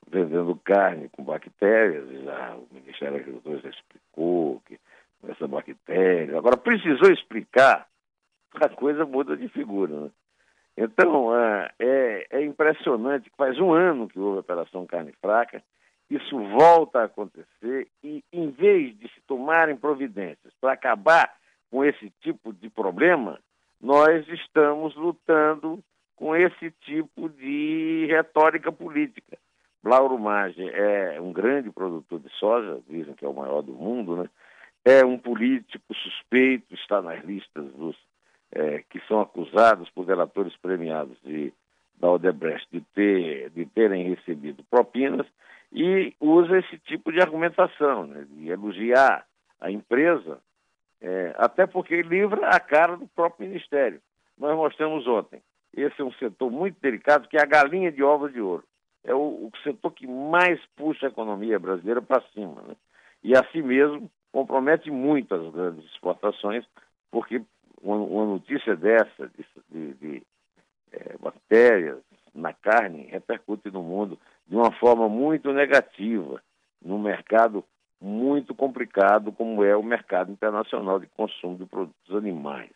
vendendo 0.07 0.55
carne 0.63 1.09
com 1.09 1.23
bactérias, 1.23 2.09
já 2.23 2.55
o 2.55 2.67
Ministério 2.71 3.15
da 3.15 3.19
Agricultura 3.21 3.59
já 3.59 3.69
explicou 3.69 4.61
que 4.65 4.79
essa 5.27 5.47
bactéria. 5.47 6.37
Agora, 6.37 6.57
precisou 6.57 7.11
explicar, 7.11 7.87
a 8.55 8.69
coisa 8.69 9.05
muda 9.05 9.35
de 9.35 9.47
figura. 9.49 9.99
Né? 10.01 10.09
Então, 10.77 11.35
é, 11.35 11.71
é, 11.79 12.27
é 12.31 12.45
impressionante 12.45 13.31
faz 13.37 13.59
um 13.59 13.73
ano 13.73 14.07
que 14.07 14.19
houve 14.19 14.37
a 14.37 14.41
Operação 14.41 14.85
Carne 14.85 15.13
Fraca, 15.21 15.61
isso 16.09 16.39
volta 16.39 16.99
a 16.99 17.03
acontecer 17.03 17.87
e, 18.03 18.23
em 18.33 18.49
vez 18.49 18.97
de 18.97 19.07
se 19.09 19.21
tomarem 19.27 19.75
providências 19.75 20.53
para 20.59 20.73
acabar 20.73 21.31
com 21.69 21.85
esse 21.85 22.09
tipo 22.21 22.51
de 22.51 22.69
problema, 22.69 23.39
nós 23.79 24.27
estamos 24.27 24.95
lutando 24.95 25.83
com 26.19 26.35
esse 26.35 26.69
tipo 26.81 27.29
de 27.29 28.05
retórica 28.09 28.73
política. 28.73 29.37
Lauro 29.81 30.19
Maggi 30.19 30.69
é 30.69 31.17
um 31.21 31.31
grande 31.31 31.71
produtor 31.71 32.19
de 32.19 32.29
soja, 32.31 32.81
dizem 32.89 33.13
que 33.13 33.23
é 33.23 33.27
o 33.27 33.33
maior 33.33 33.61
do 33.61 33.71
mundo, 33.71 34.17
né? 34.17 34.29
é 34.83 35.05
um 35.05 35.17
político 35.17 35.93
suspeito, 35.93 36.73
está 36.73 37.01
nas 37.01 37.23
listas 37.23 37.71
dos 37.71 37.95
é, 38.51 38.83
que 38.89 38.99
são 39.07 39.21
acusados 39.21 39.89
por 39.91 40.05
delatores 40.05 40.53
premiados 40.57 41.17
de, 41.23 41.53
da 41.97 42.11
Odebrecht 42.11 42.67
de, 42.69 42.81
ter, 42.93 43.49
de 43.51 43.65
terem 43.67 44.09
recebido 44.09 44.61
propinas 44.65 45.25
e 45.71 46.13
usa 46.19 46.59
esse 46.59 46.77
tipo 46.79 47.13
de 47.13 47.21
argumentação, 47.21 48.05
né, 48.05 48.25
de 48.29 48.49
elogiar 48.49 49.25
a 49.61 49.71
empresa, 49.71 50.41
é, 50.99 51.33
até 51.37 51.65
porque 51.65 52.01
livra 52.01 52.49
a 52.49 52.59
cara 52.59 52.97
do 52.97 53.07
próprio 53.07 53.47
Ministério. 53.47 54.01
Nós 54.37 54.53
mostramos 54.57 55.07
ontem. 55.07 55.41
Esse 55.75 56.01
é 56.01 56.03
um 56.03 56.11
setor 56.13 56.51
muito 56.51 56.79
delicado, 56.81 57.27
que 57.27 57.37
é 57.37 57.41
a 57.41 57.45
galinha 57.45 57.91
de 57.91 58.03
ovos 58.03 58.33
de 58.33 58.41
ouro. 58.41 58.63
É 59.03 59.13
o, 59.13 59.19
o 59.19 59.51
setor 59.63 59.91
que 59.91 60.07
mais 60.07 60.59
puxa 60.75 61.07
a 61.07 61.09
economia 61.09 61.59
brasileira 61.59 62.01
para 62.01 62.21
cima. 62.33 62.61
Né? 62.63 62.75
E 63.23 63.35
assim 63.35 63.61
mesmo 63.61 64.09
compromete 64.31 64.91
muito 64.91 65.33
as 65.33 65.53
grandes 65.53 65.85
exportações, 65.85 66.65
porque 67.11 67.41
uma, 67.81 68.25
notícia 68.25 68.75
dessa, 68.75 69.27
de, 69.27 69.45
de, 69.71 69.93
de 69.95 70.23
é, 70.91 71.17
bactérias 71.17 71.99
na 72.33 72.53
carne, 72.53 73.07
repercute 73.09 73.71
no 73.71 73.81
mundo 73.81 74.19
de 74.47 74.55
uma 74.55 74.71
forma 74.71 75.09
muito 75.09 75.51
negativa, 75.51 76.41
num 76.81 76.99
mercado 76.99 77.63
muito 78.01 78.55
complicado 78.55 79.31
como 79.31 79.63
é 79.63 79.75
o 79.75 79.83
mercado 79.83 80.31
internacional 80.31 80.99
de 80.99 81.07
consumo 81.07 81.57
de 81.57 81.65
produtos 81.65 82.15
animais. 82.15 82.71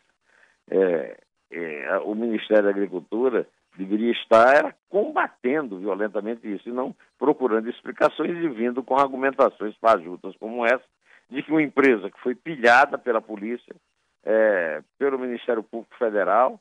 É, 0.70 1.18
é, 1.54 1.98
o 2.04 2.16
Ministério 2.16 2.64
da 2.64 2.70
Agricultura 2.70 3.48
deveria 3.78 4.12
estar 4.12 4.76
combatendo 4.90 5.80
violentamente 5.80 6.52
isso 6.52 6.70
e 6.70 6.72
não 6.72 6.96
procurando 7.18 7.70
explicações 7.70 8.32
e 8.32 8.50
vindo 8.50 8.84
com 8.84 8.96
argumentações 8.96 9.76
fajutas 9.78 10.36
como 10.38 10.66
essa, 10.66 10.84
de 11.30 11.42
que 11.42 11.52
uma 11.52 11.62
empresa 11.62 12.12
que 12.12 12.20
foi 12.20 12.36
pilhada 12.36 12.98
pela 12.98 13.22
polícia, 13.22 13.76
é, 14.24 14.82
pelo 14.98 15.18
Ministério 15.20 15.64
Público 15.64 15.96
Federal, 15.98 16.60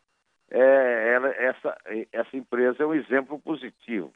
é, 0.50 1.14
ela, 1.14 1.28
essa, 1.30 1.76
essa 2.12 2.36
empresa 2.36 2.82
é 2.82 2.86
um 2.86 2.94
exemplo 2.94 3.38
positivo. 3.38 4.12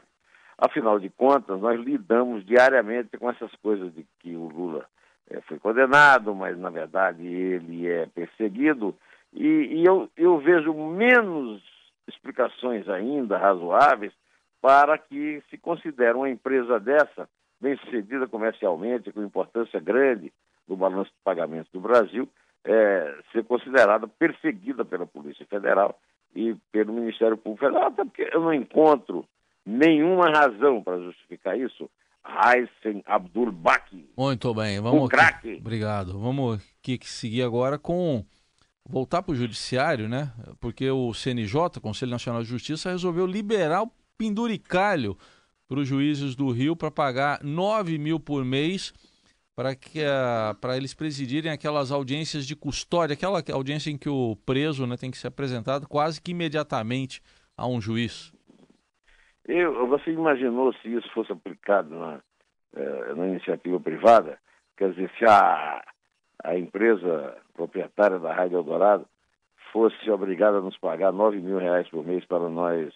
Afinal 0.58 0.98
de 0.98 1.10
contas, 1.10 1.60
nós 1.60 1.78
lidamos 1.78 2.44
diariamente 2.44 3.16
com 3.18 3.30
essas 3.30 3.54
coisas 3.56 3.92
de 3.94 4.06
que 4.20 4.34
o 4.34 4.48
Lula 4.48 4.86
é, 5.30 5.40
foi 5.42 5.58
condenado, 5.58 6.34
mas 6.34 6.58
na 6.58 6.70
verdade 6.70 7.26
ele 7.26 7.86
é 7.86 8.06
perseguido. 8.06 8.96
E, 9.36 9.80
e 9.80 9.84
eu, 9.84 10.08
eu 10.16 10.38
vejo 10.38 10.72
menos 10.72 11.62
explicações 12.08 12.88
ainda 12.88 13.36
razoáveis 13.36 14.12
para 14.62 14.96
que 14.96 15.42
se 15.50 15.58
considere 15.58 16.14
uma 16.14 16.30
empresa 16.30 16.80
dessa, 16.80 17.28
bem 17.60 17.76
sucedida 17.76 18.26
comercialmente, 18.26 19.12
com 19.12 19.22
importância 19.22 19.78
grande 19.78 20.32
no 20.66 20.76
balanço 20.76 21.10
de 21.10 21.22
pagamentos 21.22 21.70
do 21.70 21.80
Brasil, 21.80 22.26
é, 22.64 23.14
ser 23.30 23.44
considerada 23.44 24.08
perseguida 24.08 24.84
pela 24.84 25.06
Polícia 25.06 25.44
Federal 25.46 26.00
e 26.34 26.56
pelo 26.72 26.94
Ministério 26.94 27.36
Público 27.36 27.66
Federal, 27.66 27.88
até 27.88 28.04
porque 28.04 28.28
eu 28.32 28.40
não 28.40 28.54
encontro 28.54 29.24
nenhuma 29.64 30.30
razão 30.30 30.82
para 30.82 30.98
justificar 30.98 31.58
isso. 31.58 31.90
Raisen 32.24 33.04
Abdul 33.06 33.52
Baki. 33.52 34.10
Muito 34.16 34.52
bem, 34.52 34.80
vamos. 34.80 35.02
Um 35.02 35.06
craque. 35.06 35.58
Obrigado. 35.60 36.18
Vamos 36.18 36.60
aqui 36.80 36.98
seguir 37.02 37.42
agora 37.42 37.78
com 37.78 38.24
voltar 38.88 39.22
para 39.22 39.32
o 39.32 39.36
judiciário, 39.36 40.08
né? 40.08 40.32
Porque 40.60 40.90
o 40.90 41.12
CNJ, 41.12 41.80
Conselho 41.80 42.12
Nacional 42.12 42.42
de 42.42 42.48
Justiça, 42.48 42.90
resolveu 42.90 43.26
liberar 43.26 43.82
o 43.82 43.90
penduricalho 44.16 45.16
para 45.68 45.80
os 45.80 45.88
juízes 45.88 46.34
do 46.34 46.50
Rio 46.50 46.76
para 46.76 46.90
pagar 46.90 47.42
9 47.42 47.98
mil 47.98 48.20
por 48.20 48.44
mês 48.44 48.92
para 49.56 49.74
que 49.74 50.00
para 50.60 50.76
eles 50.76 50.92
presidirem 50.92 51.50
aquelas 51.50 51.90
audiências 51.90 52.46
de 52.46 52.54
custódia, 52.54 53.14
aquela 53.14 53.42
audiência 53.54 53.90
em 53.90 53.96
que 53.96 54.08
o 54.08 54.36
preso 54.44 54.86
né, 54.86 54.96
tem 54.98 55.10
que 55.10 55.16
ser 55.16 55.28
apresentado 55.28 55.88
quase 55.88 56.20
que 56.20 56.32
imediatamente 56.32 57.22
a 57.56 57.66
um 57.66 57.80
juiz. 57.80 58.32
Eu, 59.48 59.86
você 59.86 60.10
imaginou 60.10 60.74
se 60.74 60.88
isso 60.88 61.10
fosse 61.14 61.32
aplicado 61.32 61.88
na, 61.88 62.20
eh, 62.74 63.14
na 63.14 63.26
iniciativa 63.28 63.80
privada? 63.80 64.38
Quer 64.76 64.90
dizer, 64.90 65.10
se 65.18 65.24
a, 65.24 65.82
a 66.42 66.56
empresa 66.56 67.36
proprietária 67.54 68.18
da 68.18 68.32
Rádio 68.32 68.58
Eldorado 68.58 69.06
fosse 69.72 70.10
obrigada 70.10 70.58
a 70.58 70.60
nos 70.60 70.76
pagar 70.78 71.12
9 71.12 71.38
mil 71.38 71.58
reais 71.58 71.88
por 71.88 72.04
mês 72.04 72.24
para 72.24 72.48
nós 72.48 72.92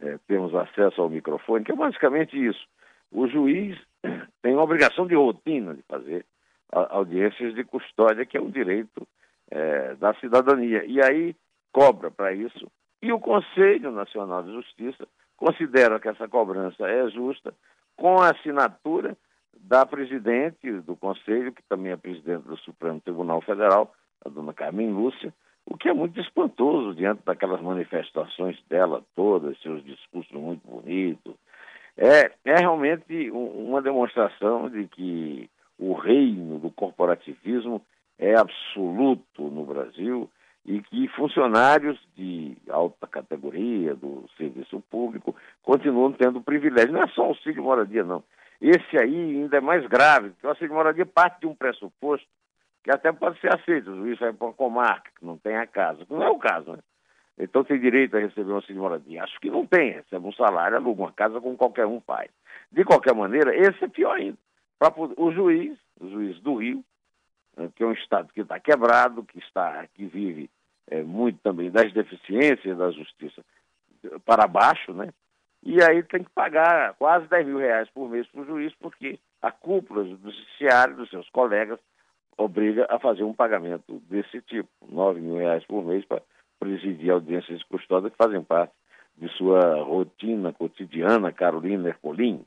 eh, 0.00 0.18
termos 0.26 0.54
acesso 0.54 1.00
ao 1.00 1.08
microfone, 1.08 1.64
que 1.64 1.72
é 1.72 1.76
basicamente 1.76 2.36
isso. 2.36 2.64
O 3.10 3.26
juiz 3.26 3.78
tem 4.42 4.54
uma 4.54 4.62
obrigação 4.62 5.06
de 5.06 5.14
rotina 5.14 5.74
de 5.74 5.82
fazer 5.82 6.24
audiências 6.70 7.54
de 7.54 7.62
custódia, 7.62 8.26
que 8.26 8.36
é 8.36 8.40
um 8.40 8.50
direito 8.50 9.06
eh, 9.50 9.94
da 9.96 10.14
cidadania. 10.14 10.84
E 10.84 11.00
aí 11.02 11.36
cobra 11.72 12.10
para 12.10 12.32
isso. 12.32 12.70
E 13.02 13.12
o 13.12 13.20
Conselho 13.20 13.92
Nacional 13.92 14.42
de 14.42 14.52
Justiça 14.52 15.06
considera 15.36 16.00
que 16.00 16.08
essa 16.08 16.26
cobrança 16.26 16.88
é 16.88 17.08
justa, 17.10 17.54
com 17.96 18.20
a 18.20 18.30
assinatura 18.30 19.16
da 19.66 19.86
presidente 19.86 20.70
do 20.80 20.94
Conselho, 20.94 21.52
que 21.52 21.62
também 21.62 21.92
é 21.92 21.96
presidente 21.96 22.46
do 22.46 22.56
Supremo 22.58 23.00
Tribunal 23.00 23.40
Federal, 23.40 23.92
a 24.24 24.28
dona 24.28 24.52
Carmen 24.52 24.92
Lúcia, 24.92 25.32
o 25.66 25.76
que 25.76 25.88
é 25.88 25.94
muito 25.94 26.20
espantoso 26.20 26.94
diante 26.94 27.22
daquelas 27.24 27.62
manifestações 27.62 28.62
dela 28.68 29.02
todas, 29.16 29.58
seus 29.62 29.82
discursos 29.82 30.32
muito 30.32 30.60
bonitos. 30.66 31.34
É, 31.96 32.30
é 32.44 32.56
realmente 32.56 33.30
uma 33.30 33.80
demonstração 33.80 34.68
de 34.68 34.86
que 34.88 35.48
o 35.78 35.94
reino 35.94 36.58
do 36.58 36.70
corporativismo 36.70 37.80
é 38.18 38.34
absoluto 38.34 39.42
no 39.44 39.64
Brasil 39.64 40.28
e 40.66 40.80
que 40.80 41.08
funcionários 41.08 41.98
de 42.16 42.56
alta 42.68 43.06
categoria 43.06 43.94
do 43.94 44.24
serviço 44.36 44.82
público 44.90 45.34
continuam 45.62 46.12
tendo 46.12 46.40
privilégio. 46.42 46.92
Não 46.92 47.02
é 47.02 47.08
só 47.08 47.24
auxílio 47.24 47.62
moradia, 47.62 48.04
não. 48.04 48.22
Esse 48.66 48.96
aí 48.96 49.14
ainda 49.14 49.58
é 49.58 49.60
mais 49.60 49.86
grave, 49.86 50.30
porque 50.30 50.46
o 50.46 50.48
auxílio 50.48 50.72
moradia 50.72 51.04
parte 51.04 51.40
de 51.40 51.46
um 51.46 51.54
pressuposto 51.54 52.26
que 52.82 52.90
até 52.90 53.12
pode 53.12 53.38
ser 53.38 53.54
aceito. 53.54 53.90
O 53.90 53.96
juiz 53.96 54.18
vai 54.18 54.32
para 54.32 54.46
uma 54.46 54.54
comarca 54.54 55.10
que 55.18 55.22
não 55.22 55.36
tem 55.36 55.54
a 55.54 55.66
casa. 55.66 56.06
Não 56.08 56.22
é 56.22 56.30
o 56.30 56.38
caso, 56.38 56.72
né? 56.72 56.78
Então 57.38 57.62
tem 57.62 57.78
direito 57.78 58.16
a 58.16 58.20
receber 58.20 58.52
um 58.52 58.56
auxílio 58.56 58.80
moradia. 58.80 59.22
Acho 59.22 59.38
que 59.38 59.50
não 59.50 59.66
tem. 59.66 59.92
Recebe 59.92 60.26
um 60.26 60.32
salário, 60.32 60.78
aluga 60.78 61.02
uma 61.02 61.12
casa 61.12 61.42
como 61.42 61.58
qualquer 61.58 61.84
um 61.84 62.00
faz. 62.00 62.30
De 62.72 62.84
qualquer 62.84 63.14
maneira, 63.14 63.54
esse 63.54 63.84
é 63.84 63.88
pior 63.88 64.16
ainda. 64.16 64.38
Pra, 64.78 64.90
o 64.96 65.30
juiz, 65.30 65.78
o 66.00 66.08
juiz 66.08 66.40
do 66.40 66.54
Rio, 66.54 66.82
né, 67.58 67.68
que 67.76 67.82
é 67.82 67.86
um 67.86 67.92
estado 67.92 68.32
que 68.32 68.40
está 68.40 68.58
quebrado, 68.58 69.24
que 69.24 69.40
está, 69.40 69.86
que 69.92 70.06
vive 70.06 70.48
é, 70.88 71.02
muito 71.02 71.38
também 71.42 71.70
das 71.70 71.92
deficiências 71.92 72.78
da 72.78 72.90
justiça 72.92 73.44
para 74.24 74.46
baixo, 74.46 74.94
né? 74.94 75.12
E 75.64 75.82
aí 75.82 76.02
tem 76.02 76.22
que 76.22 76.30
pagar 76.30 76.94
quase 76.94 77.26
10 77.26 77.46
mil 77.46 77.58
reais 77.58 77.88
por 77.90 78.08
mês 78.08 78.26
para 78.28 78.42
o 78.42 78.44
juiz, 78.44 78.74
porque 78.78 79.18
a 79.40 79.50
cúpula 79.50 80.04
do 80.04 80.30
judiciário, 80.30 80.96
dos 80.96 81.08
seus 81.08 81.28
colegas, 81.30 81.80
obriga 82.36 82.86
a 82.90 82.98
fazer 82.98 83.24
um 83.24 83.32
pagamento 83.32 84.02
desse 84.10 84.42
tipo, 84.42 84.68
9 84.86 85.20
mil 85.20 85.36
reais 85.36 85.64
por 85.64 85.82
mês 85.82 86.04
para 86.04 86.22
presidir 86.60 87.10
audiências 87.10 87.58
de 87.58 87.66
custódia 87.66 88.10
que 88.10 88.16
fazem 88.16 88.42
parte 88.42 88.74
de 89.16 89.28
sua 89.36 89.82
rotina 89.82 90.52
cotidiana, 90.52 91.32
Carolina 91.32 91.88
Ercolim. 91.88 92.44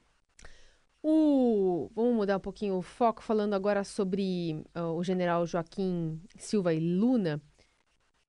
Vamos 1.04 2.16
mudar 2.16 2.38
um 2.38 2.42
pouquinho 2.42 2.76
o 2.76 2.82
foco, 2.82 3.24
falando 3.24 3.54
agora 3.54 3.84
sobre 3.84 4.62
uh, 4.76 4.94
o 4.96 5.04
general 5.04 5.46
Joaquim 5.48 6.22
Silva 6.36 6.74
e 6.74 6.80
Luna 6.80 7.42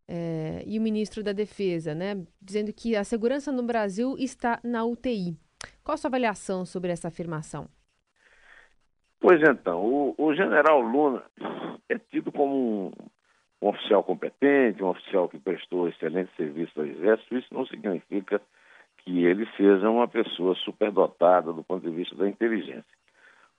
é, 0.08 0.62
e 0.66 0.78
o 0.78 0.82
ministro 0.82 1.22
da 1.22 1.32
Defesa, 1.32 1.94
né? 1.94 2.14
Dizendo 2.40 2.72
que 2.72 2.96
a 2.96 3.04
segurança 3.04 3.52
no 3.52 3.62
Brasil 3.62 4.16
está 4.18 4.58
na 4.64 4.84
UTI. 4.84 5.36
Qual 5.84 5.94
a 5.94 5.96
sua 5.98 6.08
avaliação 6.08 6.64
sobre 6.64 6.90
essa 6.90 7.08
afirmação? 7.08 7.68
Pois 9.20 9.40
então, 9.42 9.84
o, 9.84 10.14
o 10.16 10.34
general 10.34 10.80
Luna 10.80 11.22
é 11.88 11.98
tido 11.98 12.32
como 12.32 12.54
um, 12.54 12.92
um, 13.60 13.68
oficial 13.68 14.02
competente, 14.02 14.82
um 14.82 14.88
oficial 14.88 15.28
que 15.28 15.38
prestou 15.38 15.88
excelente 15.88 16.30
serviço 16.36 16.80
ao 16.80 16.86
Exército. 16.86 17.36
Isso 17.36 17.52
não 17.52 17.66
significa 17.66 18.40
que 18.98 19.24
ele 19.24 19.46
seja 19.56 19.90
uma 19.90 20.08
pessoa 20.08 20.54
superdotada 20.56 21.52
do 21.52 21.64
ponto 21.64 21.88
de 21.88 21.94
vista 21.94 22.14
da 22.14 22.28
inteligência. 22.28 22.84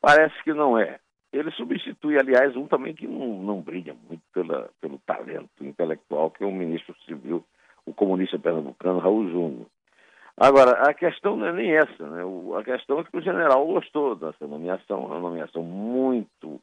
Parece 0.01 0.41
que 0.44 0.53
não 0.53 0.77
é. 0.77 1.00
Ele 1.31 1.51
substitui, 1.51 2.17
aliás, 2.17 2.55
um 2.55 2.67
também 2.67 2.93
que 2.93 3.07
não, 3.07 3.41
não 3.41 3.62
brilha 3.62 3.95
muito 4.07 4.24
pela, 4.33 4.69
pelo 4.81 4.98
talento 5.00 5.63
intelectual, 5.63 6.31
que 6.31 6.43
é 6.43 6.48
o 6.48 6.51
ministro 6.51 6.95
civil, 7.05 7.43
o 7.86 7.93
comunista 7.93 8.39
pernambucano 8.39 9.00
Raul 9.00 9.29
Júnior. 9.29 9.67
Agora, 10.36 10.89
a 10.89 10.93
questão 10.93 11.36
não 11.36 11.48
é 11.48 11.53
nem 11.53 11.75
essa, 11.75 12.09
né? 12.09 12.24
A 12.57 12.63
questão 12.63 13.00
é 13.00 13.03
que 13.03 13.15
o 13.15 13.21
general 13.21 13.65
gostou 13.67 14.15
dessa 14.15 14.48
nomeação, 14.48 15.05
uma 15.05 15.19
nomeação 15.19 15.62
muito 15.62 16.62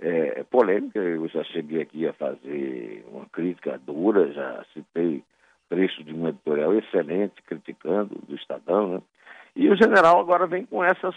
é, 0.00 0.42
polêmica. 0.44 0.98
Eu 0.98 1.28
já 1.28 1.44
cheguei 1.44 1.82
aqui 1.82 2.08
a 2.08 2.14
fazer 2.14 3.04
uma 3.12 3.26
crítica 3.26 3.78
dura, 3.78 4.32
já 4.32 4.64
citei 4.72 5.22
trecho 5.68 6.02
de 6.02 6.14
um 6.14 6.28
editorial 6.28 6.74
excelente 6.74 7.42
criticando 7.42 8.14
do 8.26 8.34
Estadão, 8.34 8.94
né? 8.94 9.02
E 9.54 9.68
o 9.68 9.76
general 9.76 10.18
agora 10.18 10.46
vem 10.46 10.64
com 10.64 10.82
essas, 10.82 11.14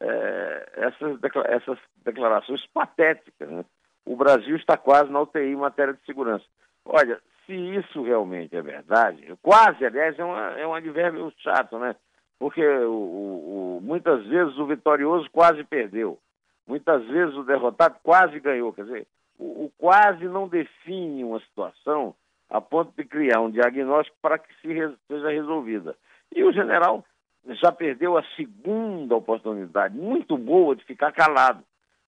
é, 0.00 0.68
essas, 0.76 1.18
essas 1.46 1.78
declarações 2.04 2.64
patéticas, 2.72 3.48
né? 3.48 3.64
O 4.06 4.16
Brasil 4.16 4.56
está 4.56 4.76
quase 4.76 5.10
na 5.10 5.20
UTI 5.20 5.52
em 5.52 5.56
matéria 5.56 5.92
de 5.92 6.04
segurança. 6.06 6.44
Olha, 6.84 7.20
se 7.44 7.52
isso 7.52 8.02
realmente 8.02 8.56
é 8.56 8.62
verdade, 8.62 9.34
quase, 9.42 9.84
aliás, 9.84 10.18
é, 10.18 10.24
uma, 10.24 10.58
é 10.58 10.66
um 10.66 10.74
advérbio 10.74 11.32
chato, 11.38 11.78
né? 11.78 11.94
Porque 12.38 12.64
o, 12.64 13.78
o, 13.78 13.80
muitas 13.82 14.24
vezes 14.26 14.56
o 14.58 14.66
vitorioso 14.66 15.28
quase 15.30 15.64
perdeu, 15.64 16.18
muitas 16.66 17.04
vezes 17.06 17.34
o 17.34 17.42
derrotado 17.42 17.96
quase 18.02 18.38
ganhou. 18.38 18.72
Quer 18.72 18.84
dizer, 18.84 19.06
o, 19.38 19.64
o 19.64 19.72
quase 19.76 20.24
não 20.26 20.48
define 20.48 21.24
uma 21.24 21.40
situação 21.40 22.14
a 22.48 22.60
ponto 22.60 22.92
de 22.96 23.04
criar 23.04 23.40
um 23.40 23.50
diagnóstico 23.50 24.16
para 24.22 24.38
que 24.38 24.52
se 24.60 24.96
seja 25.06 25.30
resolvida. 25.30 25.96
E 26.34 26.42
o 26.44 26.52
general 26.52 27.04
já 27.46 27.72
perdeu 27.72 28.16
a 28.16 28.24
segunda 28.36 29.16
oportunidade, 29.16 29.96
muito 29.96 30.36
boa, 30.36 30.76
de 30.76 30.84
ficar 30.84 31.12
calado. 31.12 31.62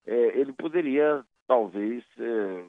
É, 0.07 0.13
ele 0.39 0.53
poderia, 0.53 1.25
talvez, 1.47 2.05
é, 2.19 2.65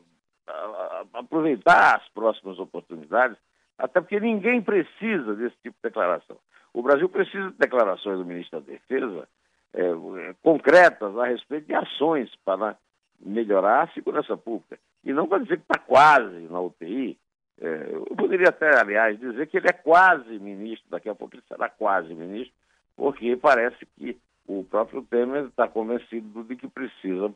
aproveitar 1.13 1.97
as 1.97 2.07
próximas 2.09 2.59
oportunidades, 2.59 3.37
até 3.77 3.99
porque 3.99 4.19
ninguém 4.19 4.61
precisa 4.61 5.35
desse 5.35 5.55
tipo 5.57 5.75
de 5.77 5.89
declaração. 5.89 6.37
O 6.73 6.81
Brasil 6.81 7.09
precisa 7.09 7.51
de 7.51 7.57
declarações 7.57 8.17
do 8.17 8.25
ministro 8.25 8.59
da 8.59 8.71
Defesa 8.71 9.27
é, 9.73 10.35
concretas 10.41 11.17
a 11.17 11.25
respeito 11.25 11.67
de 11.67 11.73
ações 11.73 12.29
para 12.45 12.77
melhorar 13.19 13.83
a 13.83 13.93
segurança 13.93 14.35
pública. 14.37 14.79
E 15.03 15.13
não 15.13 15.27
para 15.27 15.43
dizer 15.43 15.57
que 15.57 15.63
está 15.63 15.79
quase 15.79 16.47
na 16.49 16.59
UTI. 16.59 17.17
É, 17.61 17.89
eu 17.93 18.15
poderia 18.15 18.49
até, 18.49 18.79
aliás, 18.79 19.19
dizer 19.19 19.47
que 19.47 19.57
ele 19.57 19.67
é 19.69 19.73
quase 19.73 20.39
ministro, 20.39 20.89
daqui 20.89 21.07
a 21.07 21.13
pouco 21.13 21.35
ele 21.35 21.43
será 21.47 21.69
quase 21.69 22.11
ministro, 22.13 22.53
porque 22.95 23.35
parece 23.35 23.85
que 23.97 24.17
o 24.47 24.63
próprio 24.63 25.03
Temer 25.03 25.45
está 25.45 25.67
convencido 25.67 26.43
de 26.43 26.55
que 26.55 26.67
precisa 26.67 27.31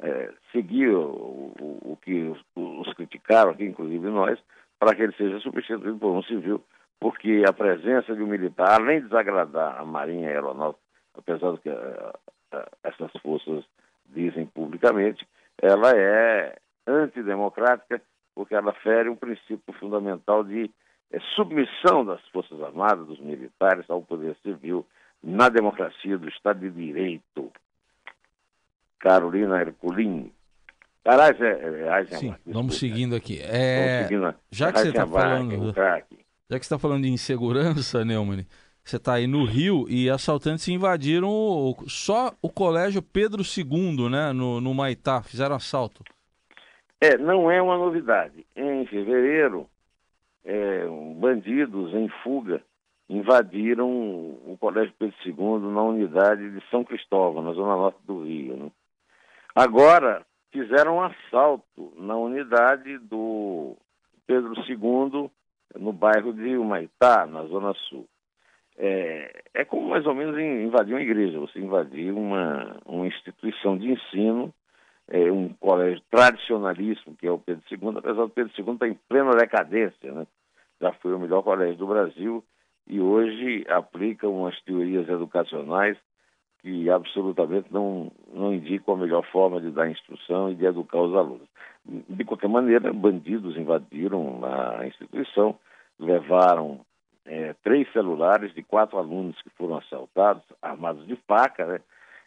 é, 0.00 0.32
seguir 0.50 0.88
o, 0.88 1.54
o, 1.60 1.92
o 1.92 1.98
que 2.02 2.22
os, 2.24 2.44
os, 2.56 2.92
criticaram 2.94 3.52
aqui, 3.52 3.64
inclusive 3.64 4.04
nós, 4.10 4.36
para 4.80 4.96
que 4.96 5.02
ele 5.02 5.14
seja 5.14 5.38
substituído 5.38 5.96
por 5.96 6.10
um 6.10 6.22
civil, 6.24 6.62
porque 6.98 7.44
a 7.46 7.52
presença 7.52 8.16
de 8.16 8.22
um 8.22 8.26
militar, 8.26 8.80
além 8.80 9.00
de 9.00 9.06
desagradar 9.06 9.80
a 9.80 9.84
Marinha 9.84 10.28
e 10.28 10.32
a 10.32 10.34
Aeronáutica, 10.34 10.82
apesar 11.16 11.52
do 11.52 11.58
que 11.58 11.68
uh, 11.68 11.72
uh, 11.72 12.70
essas 12.82 13.12
forças 13.22 13.64
dizem 14.06 14.46
publicamente, 14.46 15.24
ela 15.60 15.92
é 15.96 16.56
antidemocrática, 16.86 18.02
porque 18.34 18.54
ela 18.54 18.72
fere 18.74 19.08
um 19.08 19.16
princípio 19.16 19.72
fundamental 19.78 20.42
de 20.42 20.70
é, 21.10 21.20
submissão 21.34 22.04
das 22.04 22.20
Forças 22.28 22.60
Armadas, 22.62 23.06
dos 23.06 23.20
militares, 23.20 23.88
ao 23.88 24.02
poder 24.02 24.36
civil, 24.42 24.86
na 25.22 25.48
democracia 25.48 26.16
do 26.18 26.28
Estado 26.28 26.60
de 26.60 26.70
Direito. 26.70 27.52
Carolina 28.98 29.60
Herculin. 29.60 30.32
Aliás, 31.04 31.40
é, 31.40 32.12
é, 32.12 32.16
Sim, 32.16 32.34
vamos 32.46 32.78
seguindo 32.78 33.16
aqui. 33.16 33.40
É, 33.42 34.04
seguindo, 34.04 34.34
já 34.50 34.72
que 34.72 34.78
você 34.78 34.88
está 34.90 35.06
falando, 35.06 35.74
já 35.74 36.58
que 36.58 36.64
está 36.64 36.78
falando 36.78 37.02
de 37.02 37.10
insegurança, 37.10 38.04
Neumann, 38.04 38.46
você 38.84 38.96
está 38.96 39.14
aí 39.14 39.26
no 39.26 39.44
Rio 39.44 39.86
e 39.88 40.08
assaltantes 40.08 40.68
invadiram 40.68 41.28
o, 41.28 41.76
só 41.88 42.32
o 42.40 42.48
colégio 42.48 43.02
Pedro 43.02 43.42
II, 43.42 44.08
né, 44.08 44.32
no, 44.32 44.60
no 44.60 44.72
Maitá, 44.72 45.22
fizeram 45.22 45.56
assalto. 45.56 46.04
É, 47.02 47.18
não 47.18 47.50
é 47.50 47.60
uma 47.60 47.76
novidade. 47.76 48.46
Em 48.54 48.86
fevereiro, 48.86 49.66
é, 50.44 50.86
bandidos 51.16 51.92
em 51.94 52.08
fuga 52.22 52.62
invadiram 53.10 53.90
o 53.90 54.56
colégio 54.60 54.94
Pedro 54.96 55.16
II 55.26 55.72
na 55.72 55.82
unidade 55.82 56.48
de 56.48 56.64
São 56.70 56.84
Cristóvão, 56.84 57.42
na 57.42 57.54
zona 57.54 57.74
norte 57.74 57.98
do 58.06 58.22
Rio. 58.22 58.56
Né? 58.56 58.70
Agora, 59.52 60.24
fizeram 60.52 60.98
um 60.98 61.02
assalto 61.02 61.92
na 61.96 62.16
unidade 62.16 62.98
do 62.98 63.76
Pedro 64.24 64.54
II, 64.54 65.28
no 65.76 65.92
bairro 65.92 66.32
de 66.32 66.56
Humaitá, 66.56 67.26
na 67.26 67.42
Zona 67.46 67.74
Sul. 67.88 68.06
É, 68.78 69.42
é 69.54 69.64
como 69.64 69.88
mais 69.88 70.06
ou 70.06 70.14
menos 70.14 70.38
invadir 70.38 70.94
uma 70.94 71.02
igreja, 71.02 71.40
você 71.40 71.58
invadir 71.58 72.12
uma, 72.12 72.76
uma 72.86 73.08
instituição 73.08 73.76
de 73.76 73.90
ensino, 73.90 74.54
é, 75.08 75.30
um 75.30 75.48
colégio 75.54 76.02
tradicionalíssimo, 76.10 77.16
que 77.16 77.26
é 77.26 77.30
o 77.30 77.38
Pedro 77.38 77.62
II, 77.70 77.98
apesar 77.98 78.22
do 78.22 78.30
Pedro 78.30 78.52
II 78.56 78.72
estar 78.72 78.88
em 78.88 78.98
plena 79.08 79.32
decadência, 79.32 80.12
né? 80.12 80.26
já 80.80 80.92
foi 80.94 81.14
o 81.14 81.18
melhor 81.18 81.42
colégio 81.42 81.76
do 81.76 81.86
Brasil 81.86 82.44
e 82.86 83.00
hoje 83.00 83.64
aplica 83.68 84.28
umas 84.28 84.60
teorias 84.62 85.08
educacionais 85.08 85.96
que 86.60 86.88
absolutamente 86.90 87.72
não, 87.72 88.10
não 88.32 88.54
indicam 88.54 88.94
a 88.94 88.98
melhor 88.98 89.24
forma 89.30 89.60
de 89.60 89.70
dar 89.70 89.90
instrução 89.90 90.50
e 90.50 90.54
de 90.54 90.64
educar 90.64 91.00
os 91.00 91.14
alunos. 91.14 91.48
De 91.84 92.24
qualquer 92.24 92.48
maneira, 92.48 92.92
bandidos 92.92 93.56
invadiram 93.56 94.40
a 94.44 94.86
instituição, 94.86 95.58
levaram 95.98 96.80
é, 97.24 97.54
três 97.64 97.90
celulares 97.92 98.54
de 98.54 98.62
quatro 98.62 98.96
alunos 98.96 99.40
que 99.42 99.50
foram 99.50 99.76
assaltados, 99.76 100.44
armados 100.60 101.06
de 101.06 101.16
faca, 101.26 101.66
né? 101.66 101.80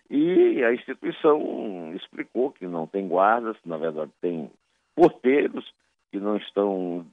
E 0.10 0.64
a 0.64 0.74
instituição 0.74 1.94
explicou 1.96 2.52
que 2.52 2.68
não 2.68 2.86
tem 2.86 3.08
guardas, 3.08 3.58
na 3.66 3.78
verdade 3.78 4.12
tem 4.22 4.52
porteiros 4.96 5.74
que 6.12 6.20
não 6.20 6.38
estão 6.38 7.06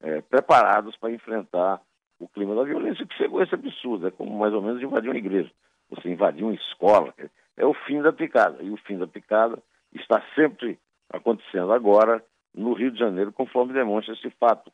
é, 0.00 0.20
preparados 0.22 0.96
para 0.96 1.12
enfrentar 1.12 1.80
o 2.18 2.26
clima 2.26 2.54
da 2.54 2.64
violência, 2.64 3.06
que 3.06 3.14
chegou 3.16 3.40
a 3.40 3.44
esse 3.44 3.54
absurdo, 3.54 4.08
é 4.08 4.10
como 4.10 4.36
mais 4.36 4.52
ou 4.52 4.62
menos 4.62 4.82
invadir 4.82 5.10
uma 5.10 5.18
igreja 5.18 5.50
você 5.90 6.08
invadir 6.10 6.44
uma 6.44 6.54
escola, 6.54 7.14
é 7.56 7.64
o 7.64 7.74
fim 7.74 8.00
da 8.02 8.12
picada. 8.12 8.62
E 8.62 8.70
o 8.70 8.76
fim 8.76 8.98
da 8.98 9.06
picada 9.06 9.62
está 9.94 10.22
sempre 10.34 10.78
acontecendo 11.10 11.72
agora 11.72 12.22
no 12.54 12.72
Rio 12.74 12.90
de 12.90 12.98
Janeiro, 12.98 13.32
conforme 13.32 13.72
demonstra 13.72 14.14
esse 14.14 14.30
fato. 14.30 14.70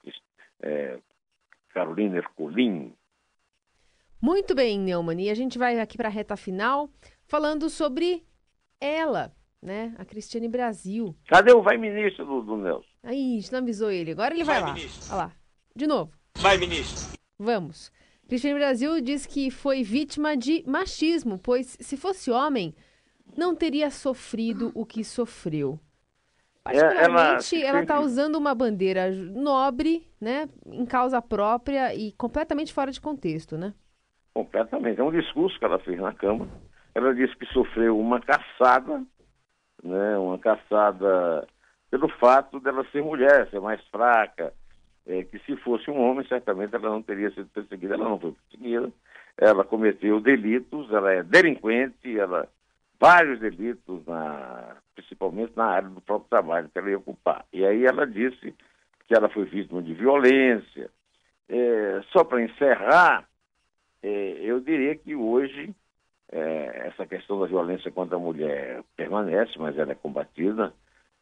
É, 0.60 0.98
Carolina 1.72 2.18
Ercolim. 2.18 2.92
Muito 4.20 4.54
bem, 4.54 4.78
Neumann. 4.78 5.20
E 5.20 5.30
a 5.30 5.34
gente 5.34 5.58
vai 5.58 5.78
aqui 5.80 5.96
para 5.96 6.08
a 6.08 6.12
reta 6.12 6.36
final 6.36 6.88
falando 7.26 7.68
sobre 7.70 8.24
ela, 8.80 9.34
né? 9.60 9.94
A 9.98 10.04
Cristiane 10.04 10.48
Brasil. 10.48 11.16
Cadê 11.26 11.52
o 11.52 11.62
vai 11.62 11.76
ministro 11.76 12.24
do, 12.24 12.42
do 12.42 12.56
Nelson? 12.56 12.88
Aí, 13.02 13.36
a 13.36 13.40
gente 13.40 13.52
não 13.52 13.58
avisou 13.60 13.90
ele. 13.90 14.12
Agora 14.12 14.34
ele 14.34 14.44
vai, 14.44 14.60
vai 14.60 14.68
lá. 14.68 14.74
Ministro. 14.74 15.14
Olha 15.14 15.24
lá. 15.24 15.32
De 15.76 15.86
novo. 15.86 16.12
Vai, 16.38 16.56
ministro. 16.56 17.18
Vamos. 17.38 17.90
Cristiane 18.28 18.58
Brasil 18.58 19.00
diz 19.00 19.26
que 19.26 19.50
foi 19.50 19.82
vítima 19.82 20.36
de 20.36 20.64
machismo, 20.66 21.38
pois 21.38 21.76
se 21.80 21.96
fosse 21.96 22.30
homem, 22.30 22.74
não 23.36 23.54
teria 23.54 23.90
sofrido 23.90 24.72
o 24.74 24.86
que 24.86 25.04
sofreu. 25.04 25.78
Particularmente, 26.62 27.62
ela 27.62 27.82
está 27.82 28.00
usando 28.00 28.36
uma 28.36 28.54
bandeira 28.54 29.10
nobre, 29.10 30.08
né, 30.18 30.48
em 30.66 30.86
causa 30.86 31.20
própria 31.20 31.94
e 31.94 32.12
completamente 32.12 32.72
fora 32.72 32.90
de 32.90 33.00
contexto, 33.00 33.58
né? 33.58 33.74
Completamente. 34.32 34.98
É 34.98 35.04
um 35.04 35.12
discurso 35.12 35.58
que 35.58 35.64
ela 35.64 35.78
fez 35.78 36.00
na 36.00 36.14
Câmara. 36.14 36.50
Ela 36.94 37.14
disse 37.14 37.34
que 37.36 37.46
sofreu 37.46 37.98
uma 37.98 38.20
caçada, 38.20 39.02
né, 39.82 40.18
uma 40.18 40.38
caçada 40.38 41.46
pelo 41.90 42.08
fato 42.08 42.60
dela 42.60 42.86
ser 42.90 43.02
mulher, 43.02 43.48
ser 43.50 43.60
mais 43.60 43.82
fraca, 43.88 44.52
é, 45.06 45.22
que 45.22 45.38
se 45.40 45.56
fosse 45.56 45.90
um 45.90 46.00
homem, 46.00 46.26
certamente 46.26 46.74
ela 46.74 46.88
não 46.88 47.02
teria 47.02 47.30
sido 47.30 47.46
perseguida. 47.48 47.94
Ela 47.94 48.08
não 48.08 48.18
foi 48.18 48.32
perseguida, 48.32 48.92
ela 49.36 49.64
cometeu 49.64 50.20
delitos, 50.20 50.90
ela 50.92 51.12
é 51.12 51.22
delinquente, 51.22 52.18
ela 52.18 52.48
vários 53.00 53.38
delitos, 53.40 54.04
na, 54.06 54.76
principalmente 54.94 55.52
na 55.56 55.66
área 55.66 55.88
do 55.88 56.00
próprio 56.00 56.30
trabalho 56.30 56.70
que 56.70 56.78
ela 56.78 56.90
ia 56.90 56.98
ocupar. 56.98 57.44
E 57.52 57.64
aí 57.64 57.84
ela 57.84 58.06
disse 58.06 58.54
que 59.06 59.14
ela 59.14 59.28
foi 59.28 59.44
vítima 59.44 59.82
de 59.82 59.92
violência. 59.92 60.90
É, 61.48 62.00
só 62.10 62.24
para 62.24 62.42
encerrar, 62.42 63.28
é, 64.02 64.38
eu 64.40 64.60
diria 64.60 64.96
que 64.96 65.14
hoje 65.14 65.74
é, 66.32 66.88
essa 66.88 67.06
questão 67.06 67.40
da 67.40 67.46
violência 67.46 67.90
contra 67.90 68.16
a 68.16 68.20
mulher 68.20 68.82
permanece, 68.96 69.52
mas 69.58 69.78
ela 69.78 69.92
é 69.92 69.94
combatida. 69.94 70.72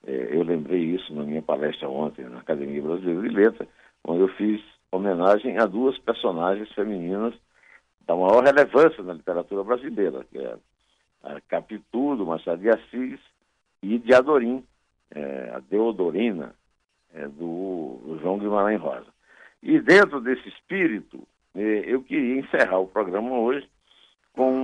É, 0.06 0.28
eu 0.30 0.42
lembrei 0.42 0.80
isso 0.80 1.14
na 1.14 1.22
minha 1.22 1.42
palestra 1.42 1.88
ontem 1.88 2.24
na 2.24 2.40
Academia 2.40 2.82
Brasileira 2.82 3.22
de 3.22 3.28
Letras, 3.28 3.68
onde 4.04 4.20
eu 4.20 4.28
fiz 4.28 4.60
homenagem 4.90 5.58
a 5.58 5.66
duas 5.66 5.98
personagens 5.98 6.70
femininas 6.72 7.34
da 8.06 8.14
maior 8.14 8.42
relevância 8.42 9.02
na 9.02 9.14
literatura 9.14 9.64
brasileira, 9.64 10.24
que 10.30 10.38
é 10.38 10.56
a 11.22 11.40
Capitu, 11.42 12.16
do 12.16 12.26
Machado 12.26 12.60
de 12.60 12.68
Assis, 12.68 13.20
e 13.82 13.98
de 13.98 14.14
Adorim, 14.14 14.64
é, 15.10 15.52
a 15.54 15.60
Deodorina, 15.60 16.54
é, 17.14 17.26
do, 17.28 18.00
do, 18.04 18.18
João 18.20 18.38
Guimarães 18.38 18.80
Rosa. 18.80 19.06
E 19.62 19.80
dentro 19.80 20.20
desse 20.20 20.48
espírito, 20.48 21.26
é, 21.54 21.60
eu 21.86 22.02
queria 22.02 22.40
encerrar 22.40 22.78
o 22.78 22.88
programa 22.88 23.38
hoje 23.38 23.68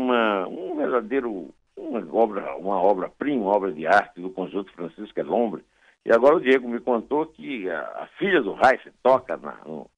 uma, 0.08 0.48
um 0.48 0.76
verdadeiro, 0.76 1.54
uma 1.76 2.00
obra, 2.14 2.56
uma 2.56 2.80
obra-prima, 2.80 3.42
uma 3.42 3.56
obra 3.56 3.72
de 3.72 3.86
arte 3.86 4.20
do 4.20 4.30
conjunto 4.30 4.72
Francisco 4.72 5.20
Elombre. 5.20 5.62
E 6.04 6.12
agora 6.12 6.36
o 6.36 6.40
Diego 6.40 6.68
me 6.68 6.80
contou 6.80 7.26
que 7.26 7.68
a, 7.68 7.80
a 7.80 8.06
filha 8.18 8.40
do 8.40 8.54
Reis 8.54 8.80
toca 9.02 9.36
na, 9.36 9.58
no, 9.66 9.90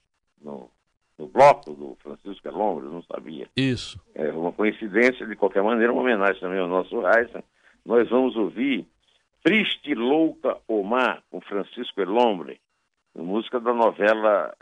no, 0.43 0.71
no, 1.17 1.27
bloco 1.29 1.73
do 1.73 1.97
Francisco 2.03 2.49
Elombre, 2.49 2.87
eu 2.87 2.93
não 2.93 3.03
sabia. 3.03 3.49
Isso. 3.57 4.01
É 4.15 4.31
uma 4.33 4.53
coincidência, 4.53 5.27
de 5.27 5.37
qualquer 5.37 5.63
maneira, 5.63 5.93
uma 5.93 6.03
homenagem 6.03 6.41
também 6.41 6.59
ao 6.59 6.69
nosso 6.69 7.01
Reis. 7.01 7.31
Nós 7.85 8.09
vamos 8.09 8.35
ouvir 8.37 8.87
Triste 9.43 9.95
Louca 9.95 10.59
Omar, 10.67 11.23
com 11.31 11.41
Francisco 11.41 12.01
Elombre, 12.01 12.61
música 13.15 13.61
da 13.61 13.73
novela 13.73 14.55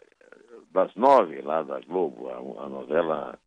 das 0.70 0.94
nove 0.94 1.40
lá 1.40 1.62
da 1.62 1.80
Globo, 1.80 2.28
a, 2.28 2.64
a 2.64 2.68
novela 2.68 3.38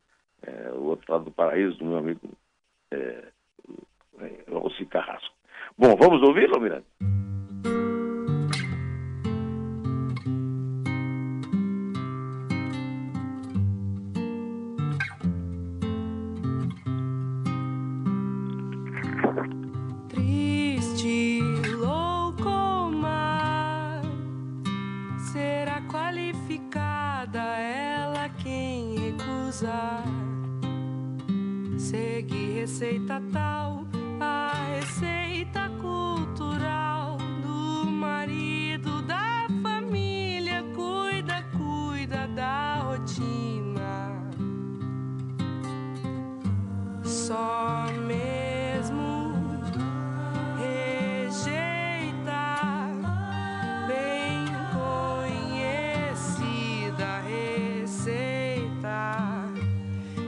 é, 0.46 0.72
O 0.72 0.84
Outro 0.84 1.12
Lado 1.12 1.26
do 1.26 1.32
Paraíso, 1.32 1.78
do 1.78 1.86
meu 1.86 1.98
amigo 1.98 2.22
é, 2.92 3.24
é, 4.20 4.86
Carrasco. 4.90 5.34
Bom, 5.78 5.96
vamos 5.96 6.22
ouvi-lo, 6.22 6.60
Miranda? 6.60 6.86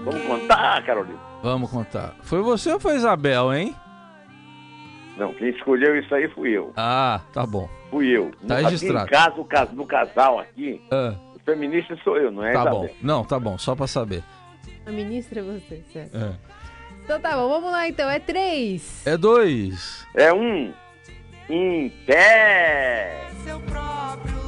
Vamos 0.03 0.21
contar, 0.23 0.83
Carolina. 0.85 1.19
Vamos 1.41 1.71
contar. 1.71 2.15
Foi 2.23 2.41
você 2.41 2.71
ou 2.71 2.79
foi 2.79 2.95
Isabel, 2.95 3.53
hein? 3.53 3.75
Não, 5.17 5.33
quem 5.33 5.49
escolheu 5.49 5.97
isso 5.99 6.13
aí 6.13 6.27
fui 6.29 6.51
eu. 6.51 6.73
Ah, 6.75 7.21
tá 7.31 7.45
bom. 7.45 7.69
Fui 7.89 8.07
eu. 8.07 8.31
Tá 8.47 8.57
registrado. 8.57 9.05
Aqui 9.05 9.39
em 9.39 9.43
caso, 9.45 9.73
no 9.73 9.85
casal 9.85 10.39
aqui, 10.39 10.81
ah. 10.91 11.13
o 11.35 11.39
feminista 11.39 11.95
sou 12.03 12.17
eu, 12.17 12.31
não 12.31 12.43
é 12.43 12.51
Tá 12.53 12.61
Isabel. 12.61 12.79
bom. 12.79 12.89
Não, 13.01 13.23
tá 13.23 13.39
bom, 13.39 13.57
só 13.57 13.75
pra 13.75 13.85
saber. 13.87 14.23
A 14.85 14.91
ministra 14.91 15.39
é 15.39 15.43
você, 15.43 15.83
certo? 15.93 16.17
É. 16.17 16.33
Então 17.03 17.19
tá 17.19 17.35
bom, 17.35 17.49
vamos 17.49 17.71
lá 17.71 17.87
então. 17.87 18.09
É 18.09 18.19
três. 18.19 19.05
É 19.05 19.15
dois. 19.17 20.05
É 20.15 20.33
um. 20.33 20.73
Em 21.49 21.89
pé. 22.05 23.27
Seu 23.43 23.59
próprio 23.59 24.42